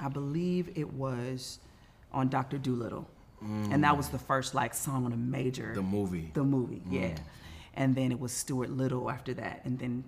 [0.00, 1.58] I believe it was
[2.12, 2.58] on Dr.
[2.58, 3.06] Dolittle.
[3.44, 6.30] And that was the first like song on a major The movie.
[6.32, 7.16] the movie, yeah.
[7.74, 10.04] And then it was Stuart Little after that, and then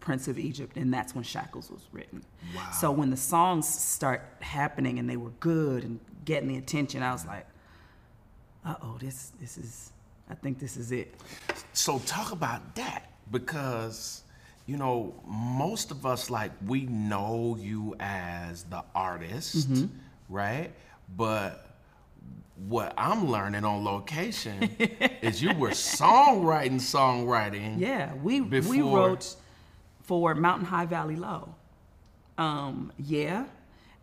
[0.00, 2.24] Prince of Egypt, and that's when Shackles was written.
[2.56, 2.68] Wow.
[2.72, 7.12] So when the songs start happening and they were good and getting the attention, I
[7.12, 7.46] was like,
[8.64, 9.92] "Uh oh, this this is,
[10.30, 11.14] I think this is it."
[11.72, 14.22] So talk about that because
[14.66, 19.86] you know most of us like we know you as the artist, Mm-hmm.
[20.28, 20.70] right?
[21.16, 21.66] But
[22.68, 24.62] what I'm learning on location
[25.22, 27.78] is you were songwriting, songwriting.
[27.80, 29.34] Yeah, we we wrote
[30.02, 31.54] for Mountain High Valley Low.
[32.38, 33.44] Um, yeah,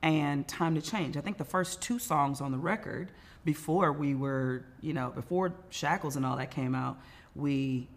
[0.01, 1.17] and Time to Change.
[1.17, 3.11] I think the first two songs on the record
[3.47, 6.97] before we were, you know, before Shackles and all that came out,
[7.33, 7.87] we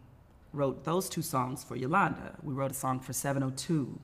[0.52, 2.36] wrote those two songs for Yolanda.
[2.44, 3.98] We wrote a song for 702.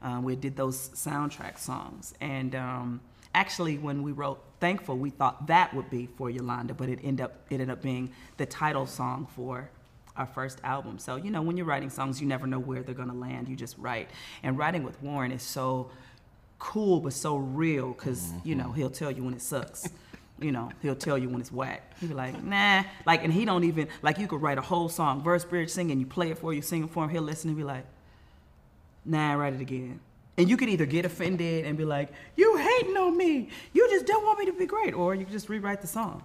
[0.00, 2.14] Um, we did those soundtrack songs.
[2.20, 3.00] And um,
[3.34, 7.24] actually, when we wrote Thankful, we thought that would be for Yolanda, but it ended
[7.24, 9.68] up, it ended up being the title song for
[10.16, 11.00] our first album.
[11.00, 13.48] So, you know, when you're writing songs, you never know where they're gonna land.
[13.48, 14.08] You just write.
[14.44, 15.90] And writing with Warren is so
[16.60, 19.88] cool, but so real, because, you know, he'll tell you when it sucks.
[20.42, 21.92] You know, he'll tell you when it's whack.
[22.00, 22.84] He'll be like, nah.
[23.06, 26.00] Like, and he don't even, like, you could write a whole song, verse, bridge, singing,
[26.00, 27.84] you play it for you, sing it for him, he'll listen and be like,
[29.04, 30.00] nah, write it again.
[30.36, 33.50] And you could either get offended and be like, you hating on me.
[33.72, 34.94] You just don't want me to be great.
[34.94, 36.24] Or you could just rewrite the song.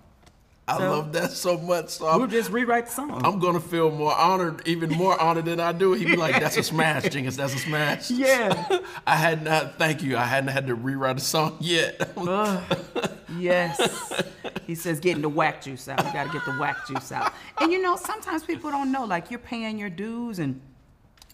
[0.70, 1.90] I So- love that so much.
[1.90, 3.22] So We'll I'm, just rewrite the song.
[3.26, 5.94] I'm gonna feel more honored, even more honored than I do.
[5.94, 7.38] He'd be like, "That's a smash, Jenkins.
[7.38, 8.80] That's a smash." yeah.
[9.08, 9.78] I had not.
[9.78, 10.18] Thank you.
[10.18, 12.12] I hadn't had to rewrite a song yet.
[12.18, 12.62] Ugh.
[13.38, 14.24] yes.
[14.66, 16.06] He says getting the whack juice out.
[16.06, 17.32] You got to get the whack juice out.
[17.62, 19.06] And you know, sometimes people don't know.
[19.06, 20.60] Like you're paying your dues, and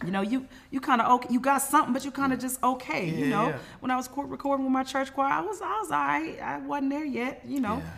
[0.04, 1.32] you know, you you kind of okay.
[1.32, 3.08] You got something, but you kind of just okay.
[3.08, 3.58] you know, yeah.
[3.80, 6.40] when I was co- recording with my church choir, I was I was alright.
[6.40, 7.42] I wasn't there yet.
[7.44, 7.90] You know, Yeah.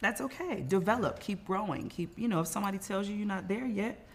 [0.00, 0.62] That's okay.
[0.66, 2.18] Develop, keep growing, keep.
[2.18, 4.06] You know, if somebody tells you you're not there yet,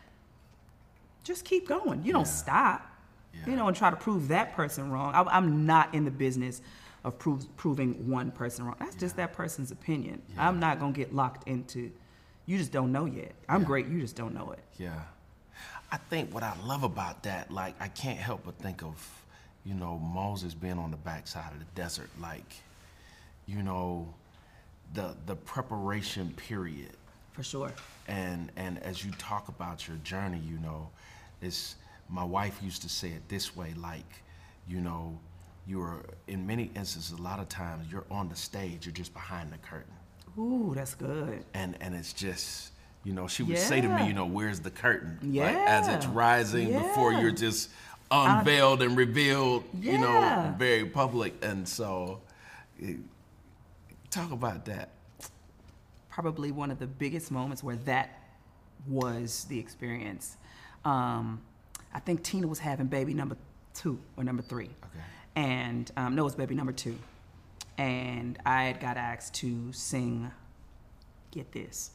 [1.23, 2.03] just keep going.
[2.03, 2.31] You don't Yeah.
[2.31, 2.87] stop.
[3.33, 3.51] Yeah.
[3.51, 5.13] You know, and try to prove that person wrong.
[5.13, 6.61] I, I'm not in the business
[7.03, 8.75] of prove, proving one person wrong.
[8.79, 10.21] That's just that person's opinion.
[10.35, 10.47] Yeah.
[10.47, 11.91] I'm not gonna get locked into.
[12.45, 13.33] You just don't know yet.
[13.47, 13.67] I'm Yeah.
[13.67, 13.87] great.
[13.87, 14.63] You just don't know it.
[14.77, 14.99] Yeah.
[15.91, 19.23] I think what I love about that, like, I can't help but think of,
[19.65, 22.55] you know, Moses being on the backside of the desert, like,
[23.45, 24.13] you know,
[24.93, 26.91] the the preparation period.
[27.33, 27.71] For sure.
[28.07, 30.89] And and as you talk about your journey, you know,
[31.41, 31.75] it's
[32.09, 34.21] my wife used to say it this way, like,
[34.67, 35.17] you know,
[35.65, 39.51] you're in many instances, a lot of times you're on the stage, you're just behind
[39.53, 39.93] the curtain.
[40.37, 41.43] Ooh, that's good.
[41.53, 42.71] and and it's just
[43.03, 46.05] you know she would say to me you know where's the curtain like as it's
[46.05, 46.11] Yeah.
[46.13, 47.69] rising before you're just
[48.11, 52.21] unveiled and revealed you know very public and so
[54.11, 54.89] talk about that
[56.09, 58.19] Probably one of the biggest moments where that
[58.85, 60.35] was the experience.
[60.83, 61.41] Um,
[61.93, 63.37] I think Tina was having baby number
[63.73, 64.65] two or number three.
[64.65, 65.03] Okay.
[65.37, 66.97] And um, no, it was baby number two.
[67.77, 70.29] And I had got asked to sing,
[71.31, 71.91] get this,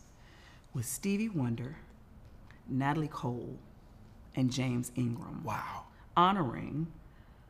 [0.73, 1.77] with Stevie Wonder,
[2.69, 3.59] Natalie Cole,
[4.35, 5.85] and James Ingram Wow.
[6.17, 6.87] honoring,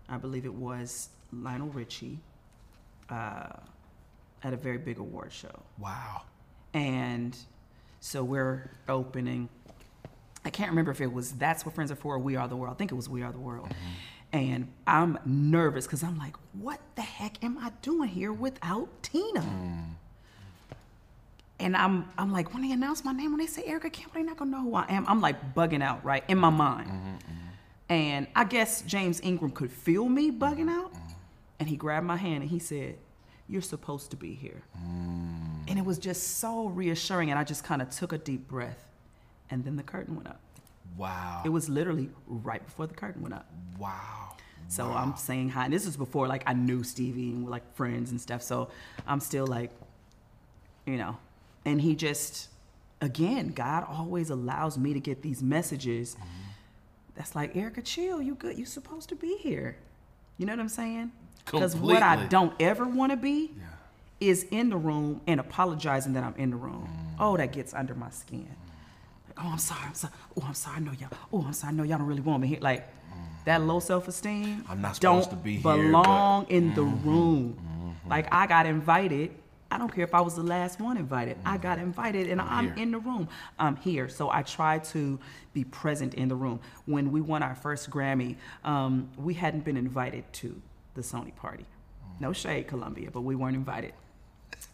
[0.09, 2.19] I believe it was Lionel Richie,
[3.09, 3.51] uh,
[4.43, 5.63] at a very big award show.
[5.79, 6.23] Wow.
[6.75, 7.37] And
[8.01, 9.49] so we're opening.
[10.45, 12.57] I can't remember if it was That's What Friends Are For or We Are the
[12.57, 12.75] World.
[12.75, 13.69] I think it was We Are the World.
[13.69, 14.37] Mm-hmm.
[14.37, 19.41] And I'm nervous because I'm like, what the heck am I doing here without Tina?
[19.41, 19.85] Mm.
[21.59, 24.25] And I'm I'm like, when they announce my name, when they say Erica Campbell, they're
[24.25, 25.07] not gonna know who I am.
[25.09, 26.23] I'm like bugging out, right?
[26.29, 26.91] In my mind.
[26.91, 27.93] Mm-hmm, mm-hmm.
[27.93, 30.93] And I guess James Ingram could feel me bugging out.
[31.59, 32.99] And he grabbed my hand and he said,
[33.49, 34.63] You're supposed to be here.
[35.69, 37.31] And it was just so reassuring.
[37.31, 38.85] And I just kind of took a deep breath.
[39.51, 40.41] And then the curtain went up.
[40.97, 41.43] Wow.
[41.45, 43.47] It was literally right before the curtain went up.
[43.79, 44.37] wow.
[44.69, 45.65] So I'm saying hi.
[45.67, 48.43] And this was before like I knew Stevie and we're like friends and stuff.
[48.43, 48.69] So
[49.07, 49.71] I'm still like,
[50.87, 51.19] you know,
[51.65, 52.49] and he just,
[53.01, 56.15] again, God always allows me to get these messages.
[56.15, 56.25] Mm-hmm.
[57.15, 58.21] That's like, Erica, chill.
[58.21, 58.59] You good.
[58.59, 59.77] You're supposed to be here.
[60.37, 61.13] You know what I'm saying?
[61.47, 63.65] Because what I don't ever want to be Yeah.
[64.21, 66.89] is in the room and apologizing that I'm in the room.
[67.19, 68.49] Oh, that gets under my skin.
[69.29, 69.81] Like, oh, I'm sorry.
[69.87, 70.13] I'm sorry.
[70.37, 70.77] Oh, I'm sorry.
[70.77, 71.09] I know y'all.
[71.33, 71.73] Oh, I'm sorry.
[71.73, 72.59] I know y'all don't really want me here.
[72.61, 72.89] Like
[73.45, 74.65] that low self-esteem.
[74.69, 75.87] I'm not don't supposed to be here, but- Mm-hmm.
[75.93, 77.57] belong in the room.
[78.09, 79.31] Like I got invited.
[79.69, 81.37] I don't care if I was the last one invited.
[81.45, 82.75] I got invited and I'm, here.
[82.85, 83.29] in the room.
[83.59, 84.09] I'm here.
[84.09, 85.19] So I try to
[85.55, 86.61] be present in the room.
[86.87, 90.61] When we won our first Grammy, um, we hadn't been invited to
[90.97, 91.65] the Sony party.
[92.19, 93.93] No shade, Columbia, but we weren't invited.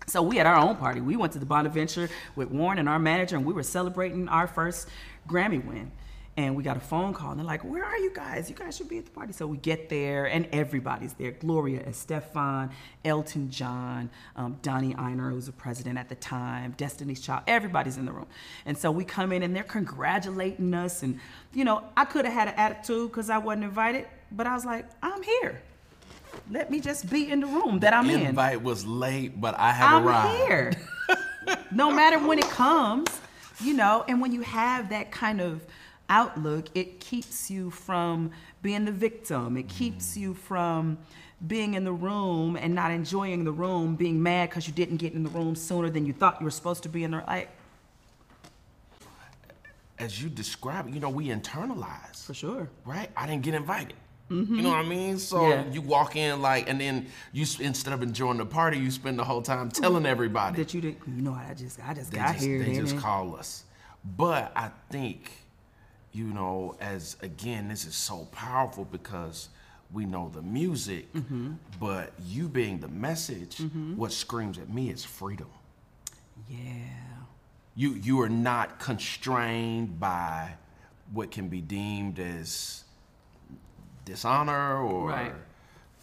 [0.06, 1.00] So we had our own party.
[1.00, 4.46] We went to the Bonaventure with Warren and our manager, and we were celebrating our
[4.46, 4.88] first
[5.28, 5.90] Grammy win.
[6.34, 8.48] And we got a phone call, and they're like, "Where are you guys?
[8.48, 11.82] You guys should be at the party." So we get there, and everybody's there: Gloria
[11.84, 12.70] Estefan,
[13.04, 17.42] Elton John, um, Donnie Ienner, who was the president at the time, Destiny's Child.
[17.46, 18.28] Everybody's in the room,
[18.64, 21.02] and so we come in, and they're congratulating us.
[21.02, 21.20] And
[21.52, 24.64] you know, I could have had an attitude because I wasn't invited, but I was
[24.64, 25.60] like, "I'm here.
[26.50, 29.72] Let me just be in the room that I'm in." Invite was late, but I
[29.72, 30.38] have I'm arrived.
[30.38, 30.72] here.
[31.72, 33.08] no matter when it comes,
[33.60, 35.64] you know, and when you have that kind of
[36.08, 39.56] outlook, it keeps you from being the victim.
[39.56, 40.20] It keeps mm.
[40.20, 40.98] you from
[41.46, 45.12] being in the room and not enjoying the room, being mad because you didn't get
[45.12, 47.24] in the room sooner than you thought you were supposed to be in there.
[47.26, 47.48] Like,
[49.98, 52.24] As you describe it, you know, we internalize.
[52.24, 52.68] for sure.
[52.84, 53.10] right?
[53.16, 53.94] I didn't get invited.
[54.30, 55.18] You know what I mean?
[55.18, 55.68] So Yeah.
[55.70, 59.24] you walk in like, and then you instead of enjoying the party, you spend the
[59.24, 60.56] whole time telling everybody.
[60.56, 62.58] That you did, you know, I just, I just They got just, here.
[62.62, 63.00] they just it?
[63.00, 63.64] call us.
[64.16, 65.30] But I think,
[66.12, 69.48] you know, as again, this is so powerful because
[69.92, 71.52] we know the music, Mm-hmm.
[71.78, 73.60] but you being the message,
[73.96, 75.48] what screams at me is freedom.
[76.48, 76.58] Yeah.
[77.74, 80.54] You you are not constrained by
[81.12, 82.84] what can be deemed as
[84.04, 85.34] dishonor or Right.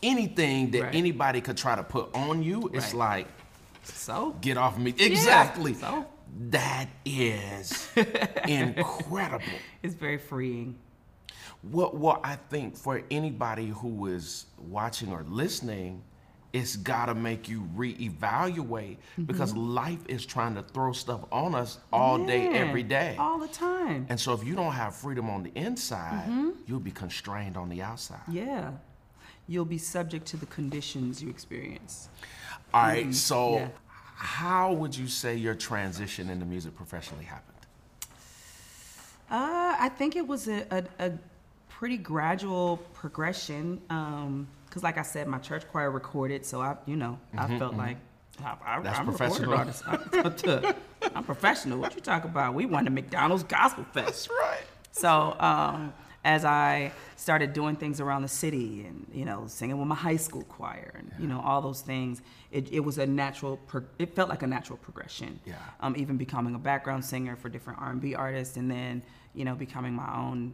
[0.03, 0.95] anything that Right.
[0.95, 2.69] anybody could try to put on you.
[2.73, 3.19] It's Right.
[3.19, 3.27] like
[3.83, 4.93] So, get off me.
[4.97, 5.73] Exactly.
[5.73, 6.05] so?
[6.51, 7.89] That is
[8.47, 9.45] incredible.
[9.81, 10.75] it's very freeing.
[11.61, 16.03] What what I think for anybody who is watching or listening,
[16.51, 19.23] it's gotta make you reevaluate Mm-hmm.
[19.25, 23.15] because life is trying to throw stuff on us all day, every day.
[23.19, 24.05] All the time.
[24.09, 26.49] And so if you don't have freedom on the inside, Mm-hmm.
[26.65, 28.21] you'll be constrained on the outside.
[28.27, 28.71] Yeah.
[29.47, 32.09] You'll be subject to the conditions you experience.
[32.73, 33.67] All right, so yeah.
[34.15, 37.55] how would you say your transition into music professionally happened?
[39.31, 41.11] Uh, I think it was a, a, a
[41.69, 43.81] pretty gradual progression.
[43.89, 47.75] Um, cause like I said, my church choir recorded, so I, you know, I felt
[47.75, 47.97] like
[48.43, 49.53] I, I, That's I'm professional.
[49.53, 49.83] artist.
[49.87, 50.75] I'm,
[51.15, 51.79] I'm professional.
[51.79, 52.53] What you talk about?
[52.53, 54.05] We won the McDonald's Gospel Fest.
[54.05, 54.63] That's right.
[54.91, 59.87] So um, as I started doing things around the city and you know singing with
[59.87, 63.57] my high school choir and you know all those things, it, it was a natural.
[63.67, 65.39] Pro- it felt like a natural progression.
[65.45, 65.55] Yeah.
[65.81, 69.03] Um, even becoming a background singer for different R and B artists, and then
[69.33, 70.53] you know becoming my own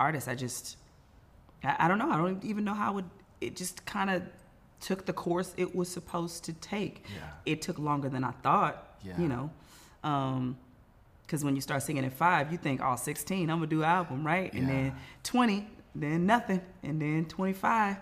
[0.00, 0.28] artist.
[0.28, 0.76] I just,
[1.62, 2.10] I, I don't know.
[2.10, 3.04] I don't even know how it.
[3.42, 4.22] It just kind of
[4.80, 7.04] took the course it was supposed to take.
[7.14, 7.20] Yeah.
[7.46, 8.96] It took longer than I thought.
[9.04, 9.18] Yeah.
[9.20, 9.50] You know.
[10.04, 10.56] Um,
[11.26, 13.88] because when you start singing at five, you think, oh, 16, I'm gonna do an
[13.88, 14.52] album, right?
[14.52, 14.68] And Yeah.
[14.74, 17.96] then 20, then nothing, and then 25.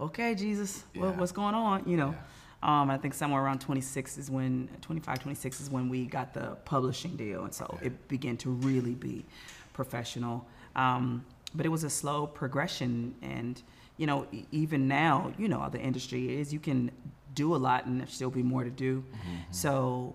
[0.00, 1.82] Okay, Jesus, what's going on?
[1.86, 2.14] You know.
[2.62, 6.56] Um, I think somewhere around 26 is when 25, 26 is when we got the
[6.64, 9.24] publishing deal, and so it began to really be
[9.72, 10.46] professional.
[10.74, 11.24] Um,
[11.54, 13.62] but it was a slow progression, and
[13.96, 16.52] you know, even now, you know how the industry is.
[16.52, 16.90] You can
[17.34, 19.04] do a lot, and there's still be more to do.
[19.50, 20.14] So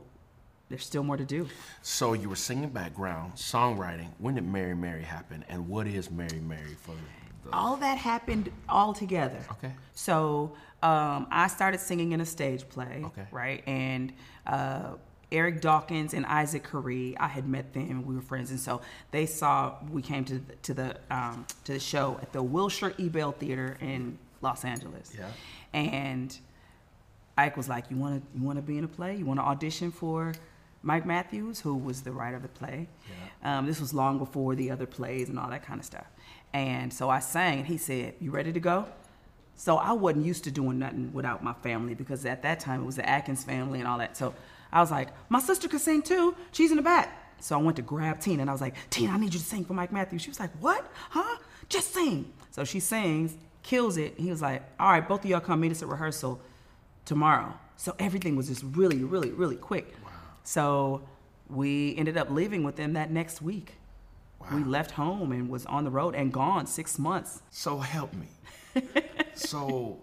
[0.70, 1.48] there's still more to do.
[1.82, 4.10] So you were singing background, songwriting.
[4.20, 7.52] When did Mary Mary happen, and what is Mary Mary for the?
[7.54, 9.44] All that happened all together.
[9.54, 9.74] Okay.
[9.94, 10.54] So
[10.84, 13.02] um, I started singing in a stage play.
[13.04, 13.26] Okay.
[13.32, 13.64] Right.
[13.68, 14.14] And
[14.46, 14.94] uh,
[15.32, 18.52] Eric Dawkins and Isaac Curry, I had met them and we were friends.
[18.52, 22.34] And so they saw, we came to the, to the, um, to the show at
[22.34, 25.14] the Wilshire Ebell Theater in Los Angeles.
[25.18, 25.28] Yeah.
[25.74, 26.38] And
[27.38, 29.16] Ike was like, "You want to you want to be in a play?
[29.16, 30.34] You want to audition for
[30.84, 32.88] Mike Matthews, who was the writer of the play?
[33.44, 36.08] Um, this was long before the other plays and all that kind of stuff.
[36.54, 38.86] And so I sang, and he said, "You ready to go?"
[39.56, 42.86] So I wasn't used to doing nothing without my family because at that time it
[42.86, 44.18] was the Atkins family and all that.
[44.18, 44.34] So
[44.72, 46.36] I was like, "My sister could sing too.
[46.52, 49.14] She's in the back." So I went to grab Tina and I was like, "Tina,
[49.14, 50.90] I need you to sing for Mike Matthews." She was like, "What?
[51.10, 51.38] Huh?
[51.70, 54.14] Just sing." So she sings, kills it.
[54.18, 56.42] He was like, "All right, both of y'all come meet us at rehearsal."
[57.06, 57.54] tomorrow.
[57.78, 59.94] So everything was just really, really, really quick.
[60.04, 60.12] Wow.
[60.44, 61.02] So
[61.50, 63.74] we ended up living with them that next week.
[64.40, 64.48] Wow.
[64.56, 67.42] We left home and was on the road and gone six months.
[67.50, 68.28] So help me.
[69.36, 70.00] so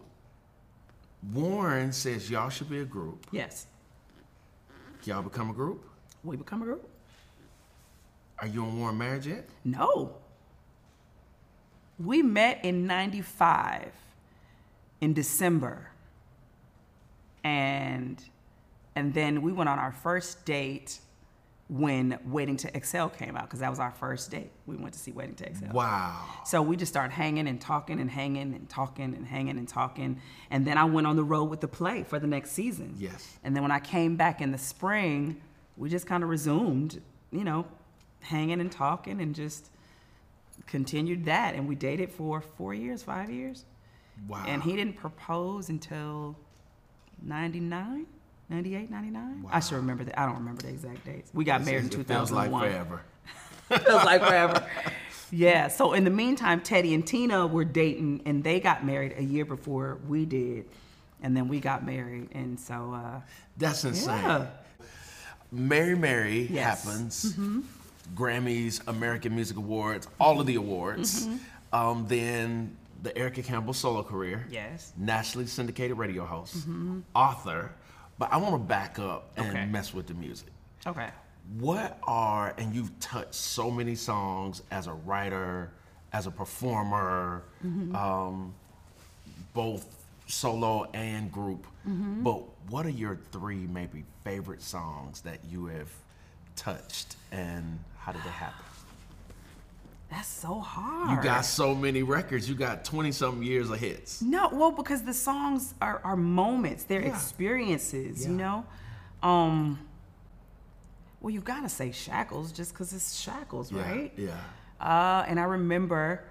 [1.32, 3.26] Warren says y'all should be a group.
[3.32, 3.66] Yes,
[5.04, 5.84] Y'all become a group.
[6.24, 6.88] we become a group.
[8.40, 9.48] Are you and Warren Marriage yet?
[9.64, 10.16] No.
[11.98, 13.92] We met in 95
[15.00, 15.90] in December.
[17.42, 18.22] And
[18.94, 20.98] and then we went on our first date
[21.68, 24.50] when Waiting to Exhale came out because that was our first date.
[24.66, 25.72] We went to see Waiting to Exhale.
[25.72, 26.24] Wow.
[26.46, 30.20] So we just started hanging and talking and hanging and talking and hanging and talking.
[30.50, 32.94] And then I went on the road with the play for the next season.
[32.98, 33.38] Yes.
[33.44, 35.42] And then when I came back in the spring,
[35.76, 37.66] we just kind of resumed, you know,
[38.20, 39.70] hanging and talking and just
[40.66, 41.54] continued that.
[41.54, 43.66] And we dated for four years, five years.
[44.26, 44.44] Wow.
[44.46, 46.34] And he didn't propose until
[47.22, 48.06] 99,
[48.50, 49.46] 98, 99.
[49.50, 50.18] I should remember that.
[50.18, 51.30] I don't remember the exact dates.
[51.34, 53.02] We got married in It feels like 2001 forever.
[53.84, 54.66] feels like forever.
[55.30, 55.68] Yeah.
[55.68, 59.44] So in the meantime, Teddy and Tina were dating, and they got married a year
[59.44, 60.64] before we did,
[61.22, 63.20] and then we got married, and so uh,
[63.58, 64.16] That's insane.
[64.22, 64.46] yeah,
[65.52, 66.84] Mary Mary Yes.
[66.84, 67.34] happens.
[68.14, 71.28] Grammys, American Music Awards, all of the awards.
[71.74, 74.46] Um, then the Erica Campbell solo career.
[74.50, 74.94] Yes.
[74.96, 76.66] Nationally syndicated radio host,
[77.14, 77.72] author.
[78.18, 79.66] But I want to back up and Okay.
[79.66, 80.48] mess with the music.
[80.86, 81.10] okay.
[81.58, 85.70] What are, and you've touched so many songs as a writer,
[86.12, 87.42] as a performer,
[87.94, 88.52] um,
[89.54, 89.86] both
[90.26, 91.66] solo and group.
[91.86, 95.88] But what are your three maybe favorite songs that you have
[96.54, 98.64] touched and how did it happen?
[100.10, 101.18] That's so hard.
[101.18, 104.22] You got so many records, you got 20 something years of hits.
[104.22, 107.08] no, well, because the songs are, are moments, they're Yeah.
[107.14, 108.64] experiences, you know.
[109.22, 109.78] Um,
[111.20, 114.12] well, you gotta say Shackles just because it's Shackles, right?
[114.16, 114.30] Yeah.
[114.80, 116.24] Uh, and I remember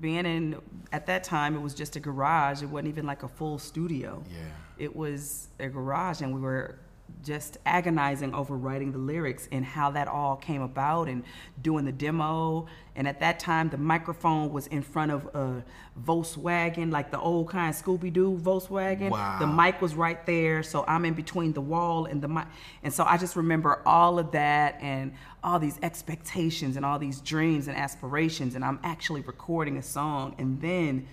[0.00, 0.56] being in
[0.92, 2.62] at that time it was just a garage.
[2.62, 4.22] It wasn't even like a full studio.
[4.30, 4.36] Yeah.
[4.78, 6.78] It was a garage, and we were
[7.22, 11.24] just agonizing over writing the lyrics and how that all came about and
[11.62, 12.66] doing the demo.
[12.96, 15.64] And at that time, the microphone was in front of a
[16.00, 19.10] Volkswagen, like the old kind Scooby Doo Volkswagen.
[19.10, 19.38] Wow.
[19.38, 22.46] The mic was right there, so I'm in between the wall and the mic.
[22.82, 27.20] And so I just remember all of that and all these expectations and all these
[27.20, 28.54] dreams and aspirations.
[28.54, 30.34] And I'm actually recording a song.
[30.38, 31.06] And then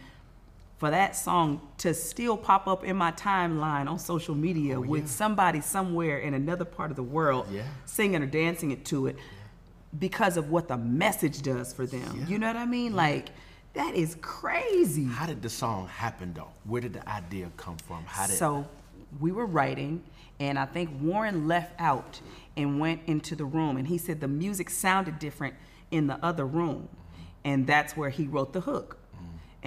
[0.78, 5.10] for that song to still pop up in my timeline on social media oh, with
[5.10, 7.64] somebody somewhere in another part of the world Yeah.
[7.86, 9.18] singing or dancing it to it
[9.98, 12.20] because of what the message does for them.
[12.20, 12.28] Yeah.
[12.28, 12.96] You know what I mean?
[12.96, 13.30] Like,
[13.74, 15.06] that is crazy.
[15.06, 16.50] How did the song happen though?
[16.64, 18.04] Where did the idea come from?
[18.06, 18.68] How did So
[19.20, 20.04] we were writing,
[20.40, 22.22] and I think Warren left out
[22.56, 25.56] and went into the room, and he said the music sounded different
[25.90, 26.90] in the other room,
[27.44, 28.97] and that's where he wrote the hook.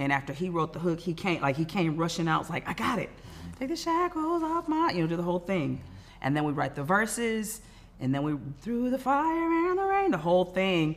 [0.01, 2.67] And after he wrote the hook, he came like he came rushing out, was like,
[2.67, 3.11] "I got it,
[3.59, 5.79] take the shackles off my," you know, do the whole thing,
[6.21, 7.61] and then we write the verses,
[7.99, 10.95] and then we through the fire and the rain, the whole thing,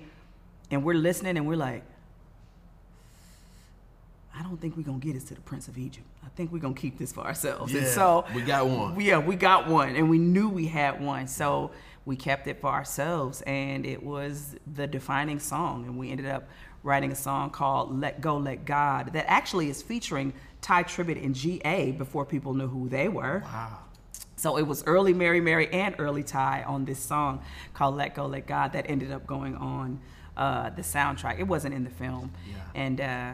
[0.70, 1.84] and we're listening, and we're like.
[4.36, 6.05] I don't think we're gonna get us to the Prince of Egypt.
[6.24, 7.72] I think we're gonna keep this for ourselves.
[7.72, 9.00] And Yeah, so we got one.
[9.00, 11.70] Yeah, we got one, and we knew we had one, so
[12.05, 15.84] we kept it for ourselves, and it was the defining song.
[15.84, 16.48] And we ended up
[16.85, 21.35] writing a song called Let Go, Let God that actually is featuring Tye Tribbett and
[21.35, 23.43] GA before people knew who they were.
[23.45, 23.78] Wow.
[24.37, 28.26] So it was early Mary Mary and early Tye on this song called Let Go,
[28.26, 30.01] Let God that ended up going on
[30.37, 31.41] uh, the soundtrack.
[31.41, 32.32] It wasn't in the film.
[32.49, 32.55] Yeah.
[32.74, 33.32] And uh,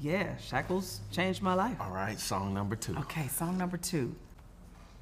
[0.00, 1.76] yeah, Shackles changed my life.
[1.80, 2.96] All right, song number two.
[2.98, 4.14] Okay, song number two.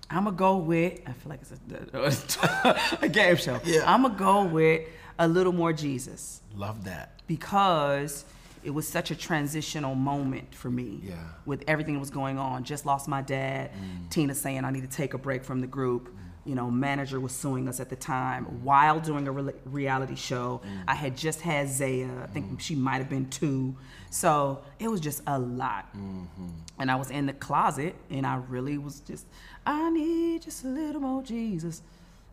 [0.09, 1.01] I'm gonna go with.
[1.07, 1.53] I feel like it's
[1.95, 3.61] a, a game show.
[3.65, 3.83] Yeah.
[3.93, 4.83] I'm gonna go with
[5.19, 7.21] a little more Jesus Love that.
[7.27, 8.25] because
[8.67, 11.01] it was such a transitional moment for me.
[11.03, 11.15] Yeah.
[11.45, 13.71] With everything that was going on, just lost my dad.
[13.71, 14.11] Mm.
[14.11, 16.13] Tina saying I need to take a break from the group.
[16.45, 20.63] You know, manager was suing us at the time while doing a re- reality show.
[20.65, 20.83] Mm.
[20.89, 22.11] I had just had Zaya.
[22.23, 22.61] I think mm.
[22.61, 23.77] she might have been two.
[24.11, 25.87] So it was just a lot.
[25.97, 26.49] Mm-hmm.
[26.79, 29.27] And I was in the closet, and I really was just,
[29.65, 31.83] I need just a little more Jesus.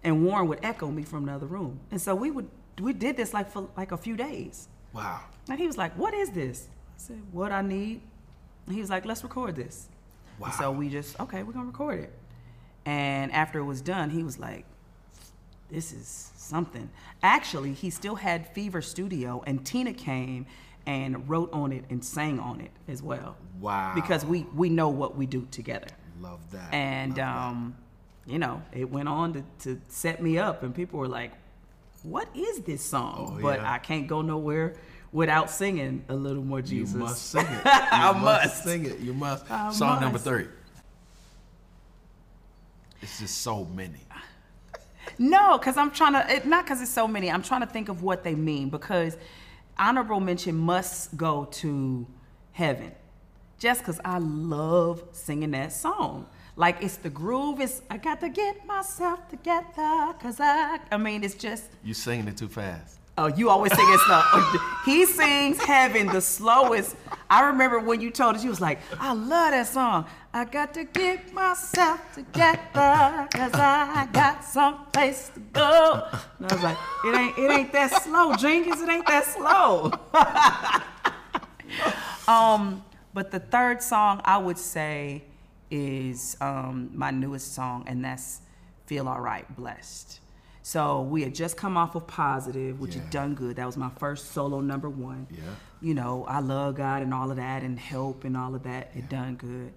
[0.04, 1.80] And Warren would echo me from another room.
[1.92, 2.50] And so we would
[2.82, 4.68] we did this like for like a few days.
[4.94, 5.22] Wow.
[5.50, 6.68] And he was like, What is this?
[6.70, 8.02] I said, What I need.
[8.68, 9.90] And he was like, Let's record this.
[10.40, 10.48] Wow.
[10.48, 12.14] And so we just, okay, we're gonna record it.
[12.86, 14.66] And after it was done, he was like,
[15.70, 16.90] This is something.
[17.22, 20.46] Actually, he still had Fever Studio, and Tina came
[20.86, 23.38] and wrote on it and sang on it as well.
[23.62, 23.94] Wow.
[23.96, 25.88] Because we we know what we do together.
[26.22, 26.74] Love that.
[26.74, 27.38] And Love that.
[27.38, 27.76] um,
[28.26, 31.32] you know, it went on to, to set me up, and people were like,
[32.04, 33.72] "What is this song?" Oh, but yeah.
[33.74, 34.76] I can't go nowhere
[35.12, 36.94] without singing a little more Jesus.
[36.94, 37.50] you must sing it.
[37.66, 38.64] You I must must.
[38.64, 39.00] sing it.
[39.00, 39.50] You must.
[39.50, 40.48] I Song number three.
[43.02, 44.00] It's just so many.
[45.20, 46.34] No, because I'm trying to.
[46.36, 47.30] It, not because it's so many.
[47.30, 49.18] I'm trying to think of what they mean because
[49.78, 52.08] honorable mention must go to
[52.54, 52.92] heaven,
[53.60, 56.28] just because I love singing that song.
[56.56, 57.60] Like it's the groove.
[57.60, 60.80] It's I got to get myself together because I.
[60.92, 61.66] I mean, it's just.
[61.84, 63.00] You singing it too fast.
[63.16, 64.24] Oh, you always sing it slow.
[64.86, 66.96] he sings heaven the slowest.
[67.30, 70.06] I remember when you told us, you was like, I love that song.
[70.34, 76.08] I got to get myself together because I got someplace to go.
[76.40, 78.82] And I was like, it ain't, it ain't that slow, Jenkins.
[78.82, 79.92] It ain't that slow.
[82.34, 82.84] um,
[83.14, 85.22] but the third song I would say
[85.74, 88.42] is um, my newest song, and that's
[88.86, 90.20] Feel Alright, Blessed.
[90.62, 93.02] So we had just come off of Positive, which Yeah.
[93.02, 93.56] had done good.
[93.58, 95.28] That was my first solo number one.
[95.32, 95.42] Yeah.
[95.82, 98.92] You know, I love God and all of that, and help and all of that.
[98.96, 99.74] It done good.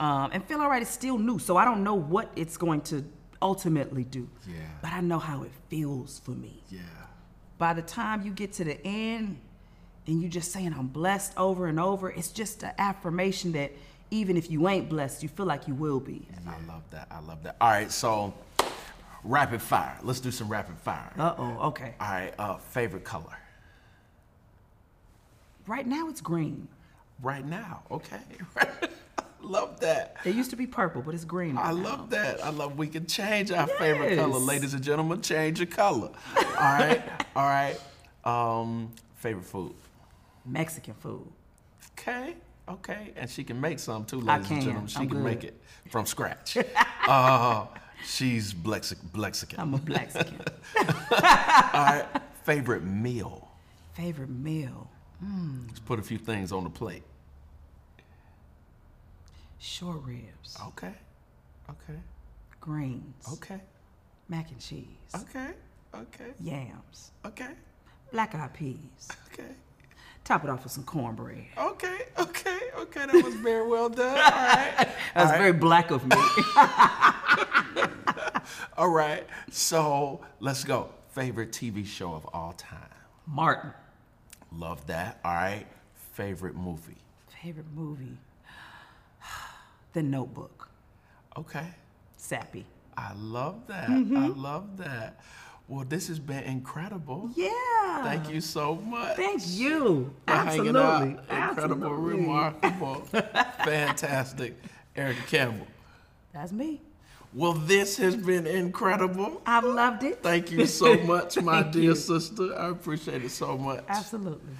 [0.00, 3.04] Um, and Feel Alright is still new, so I don't know what it's going to
[3.40, 4.28] ultimately do.
[4.48, 4.56] Yeah.
[4.82, 6.80] But I know how it feels for me Yeah.
[7.56, 9.38] by the time you get to the end
[10.06, 13.72] and you're just saying I'm blessed over and over, it's just an affirmation that
[14.10, 16.26] even if you ain't blessed, you feel like you will be.
[16.46, 17.06] I love that.
[17.10, 17.56] I love that.
[17.60, 18.34] All right, so
[19.24, 19.98] rapid fire.
[20.02, 21.12] Let's do some rapid fire.
[21.18, 21.94] Uh oh, okay.
[22.00, 23.36] All right, uh, favorite color
[25.66, 26.66] Right now it's green.
[27.22, 27.82] right now.
[27.90, 28.18] Okay,
[29.42, 30.16] love that.
[30.24, 31.56] It used to be purple, but it's green.
[31.56, 31.82] I right now.
[31.90, 32.44] love that.
[32.44, 35.20] I love we can change our favorite color, ladies and gentlemen.
[35.22, 36.10] Change your color.
[36.36, 37.02] All right,
[37.36, 37.78] all right.
[38.24, 39.74] Um, favorite food.
[40.44, 41.26] Mexican food.
[41.92, 42.34] Okay,
[42.70, 44.86] okay, and she can make some too, ladies and gentlemen.
[44.86, 45.24] She I'm can good.
[45.24, 45.60] make it
[45.90, 46.56] from scratch.
[47.08, 47.66] uh,
[48.04, 49.58] she's Blexic, Blexican.
[49.58, 50.40] I'm a Mexican.
[50.78, 52.06] All right,
[52.44, 53.48] favorite meal.
[53.94, 54.88] Favorite meal.
[55.66, 57.02] Let's put a few things on the plate.
[59.58, 60.56] Short ribs.
[60.68, 60.94] Okay,
[61.68, 61.98] okay,
[62.60, 63.26] Greens.
[63.34, 63.60] okay,
[64.28, 64.86] Mac and cheese.
[65.14, 65.50] okay,
[65.94, 67.10] okay, Yams.
[67.26, 67.50] okay,
[68.12, 69.08] Black eyed peas.
[69.32, 69.50] okay.
[70.24, 71.44] Top it off with some cornbread.
[71.58, 73.06] Okay, okay, okay.
[73.06, 74.16] That was very well done.
[74.16, 74.88] All right.
[75.14, 76.16] That's very black of me.
[78.76, 79.26] All right.
[79.50, 80.90] So let's go.
[81.12, 82.78] Favorite TV show of all time.
[83.26, 83.72] Martin.
[84.52, 85.18] Love that.
[85.24, 85.66] All right.
[86.12, 86.96] Favorite movie.
[87.42, 88.16] Favorite movie.
[89.92, 90.68] The Notebook.
[91.36, 91.66] Okay.
[92.16, 92.64] Sappy.
[92.96, 93.88] I love that.
[93.88, 94.16] Mm-hmm.
[94.16, 95.18] I love that.
[95.70, 97.30] Well, this has been incredible.
[97.36, 98.02] Yeah.
[98.02, 99.16] Thank you so much.
[99.16, 100.12] Thank you.
[100.26, 101.10] for hanging Absolutely.
[101.10, 102.12] Incredible, Absolutely.
[102.16, 102.94] remarkable,
[103.64, 104.56] fantastic.
[104.96, 105.68] Erica Campbell.
[106.32, 106.80] That's me.
[107.32, 109.40] Well, this has been incredible.
[109.46, 110.20] I've loved it.
[110.24, 111.94] Thank you so much, my dear you.
[111.94, 112.52] sister.
[112.58, 113.84] I appreciate it so much.
[113.86, 114.50] Absolutely.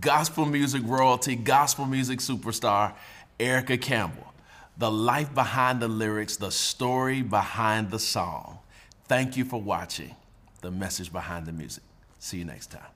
[0.00, 2.92] Gospel music royalty, gospel music superstar,
[3.38, 4.34] Erica Campbell.
[4.78, 8.58] The life behind the lyrics, the story behind the song.
[9.06, 10.16] Thank you for watching
[10.60, 11.82] The Message Behind the Music.
[12.18, 12.95] See you next time.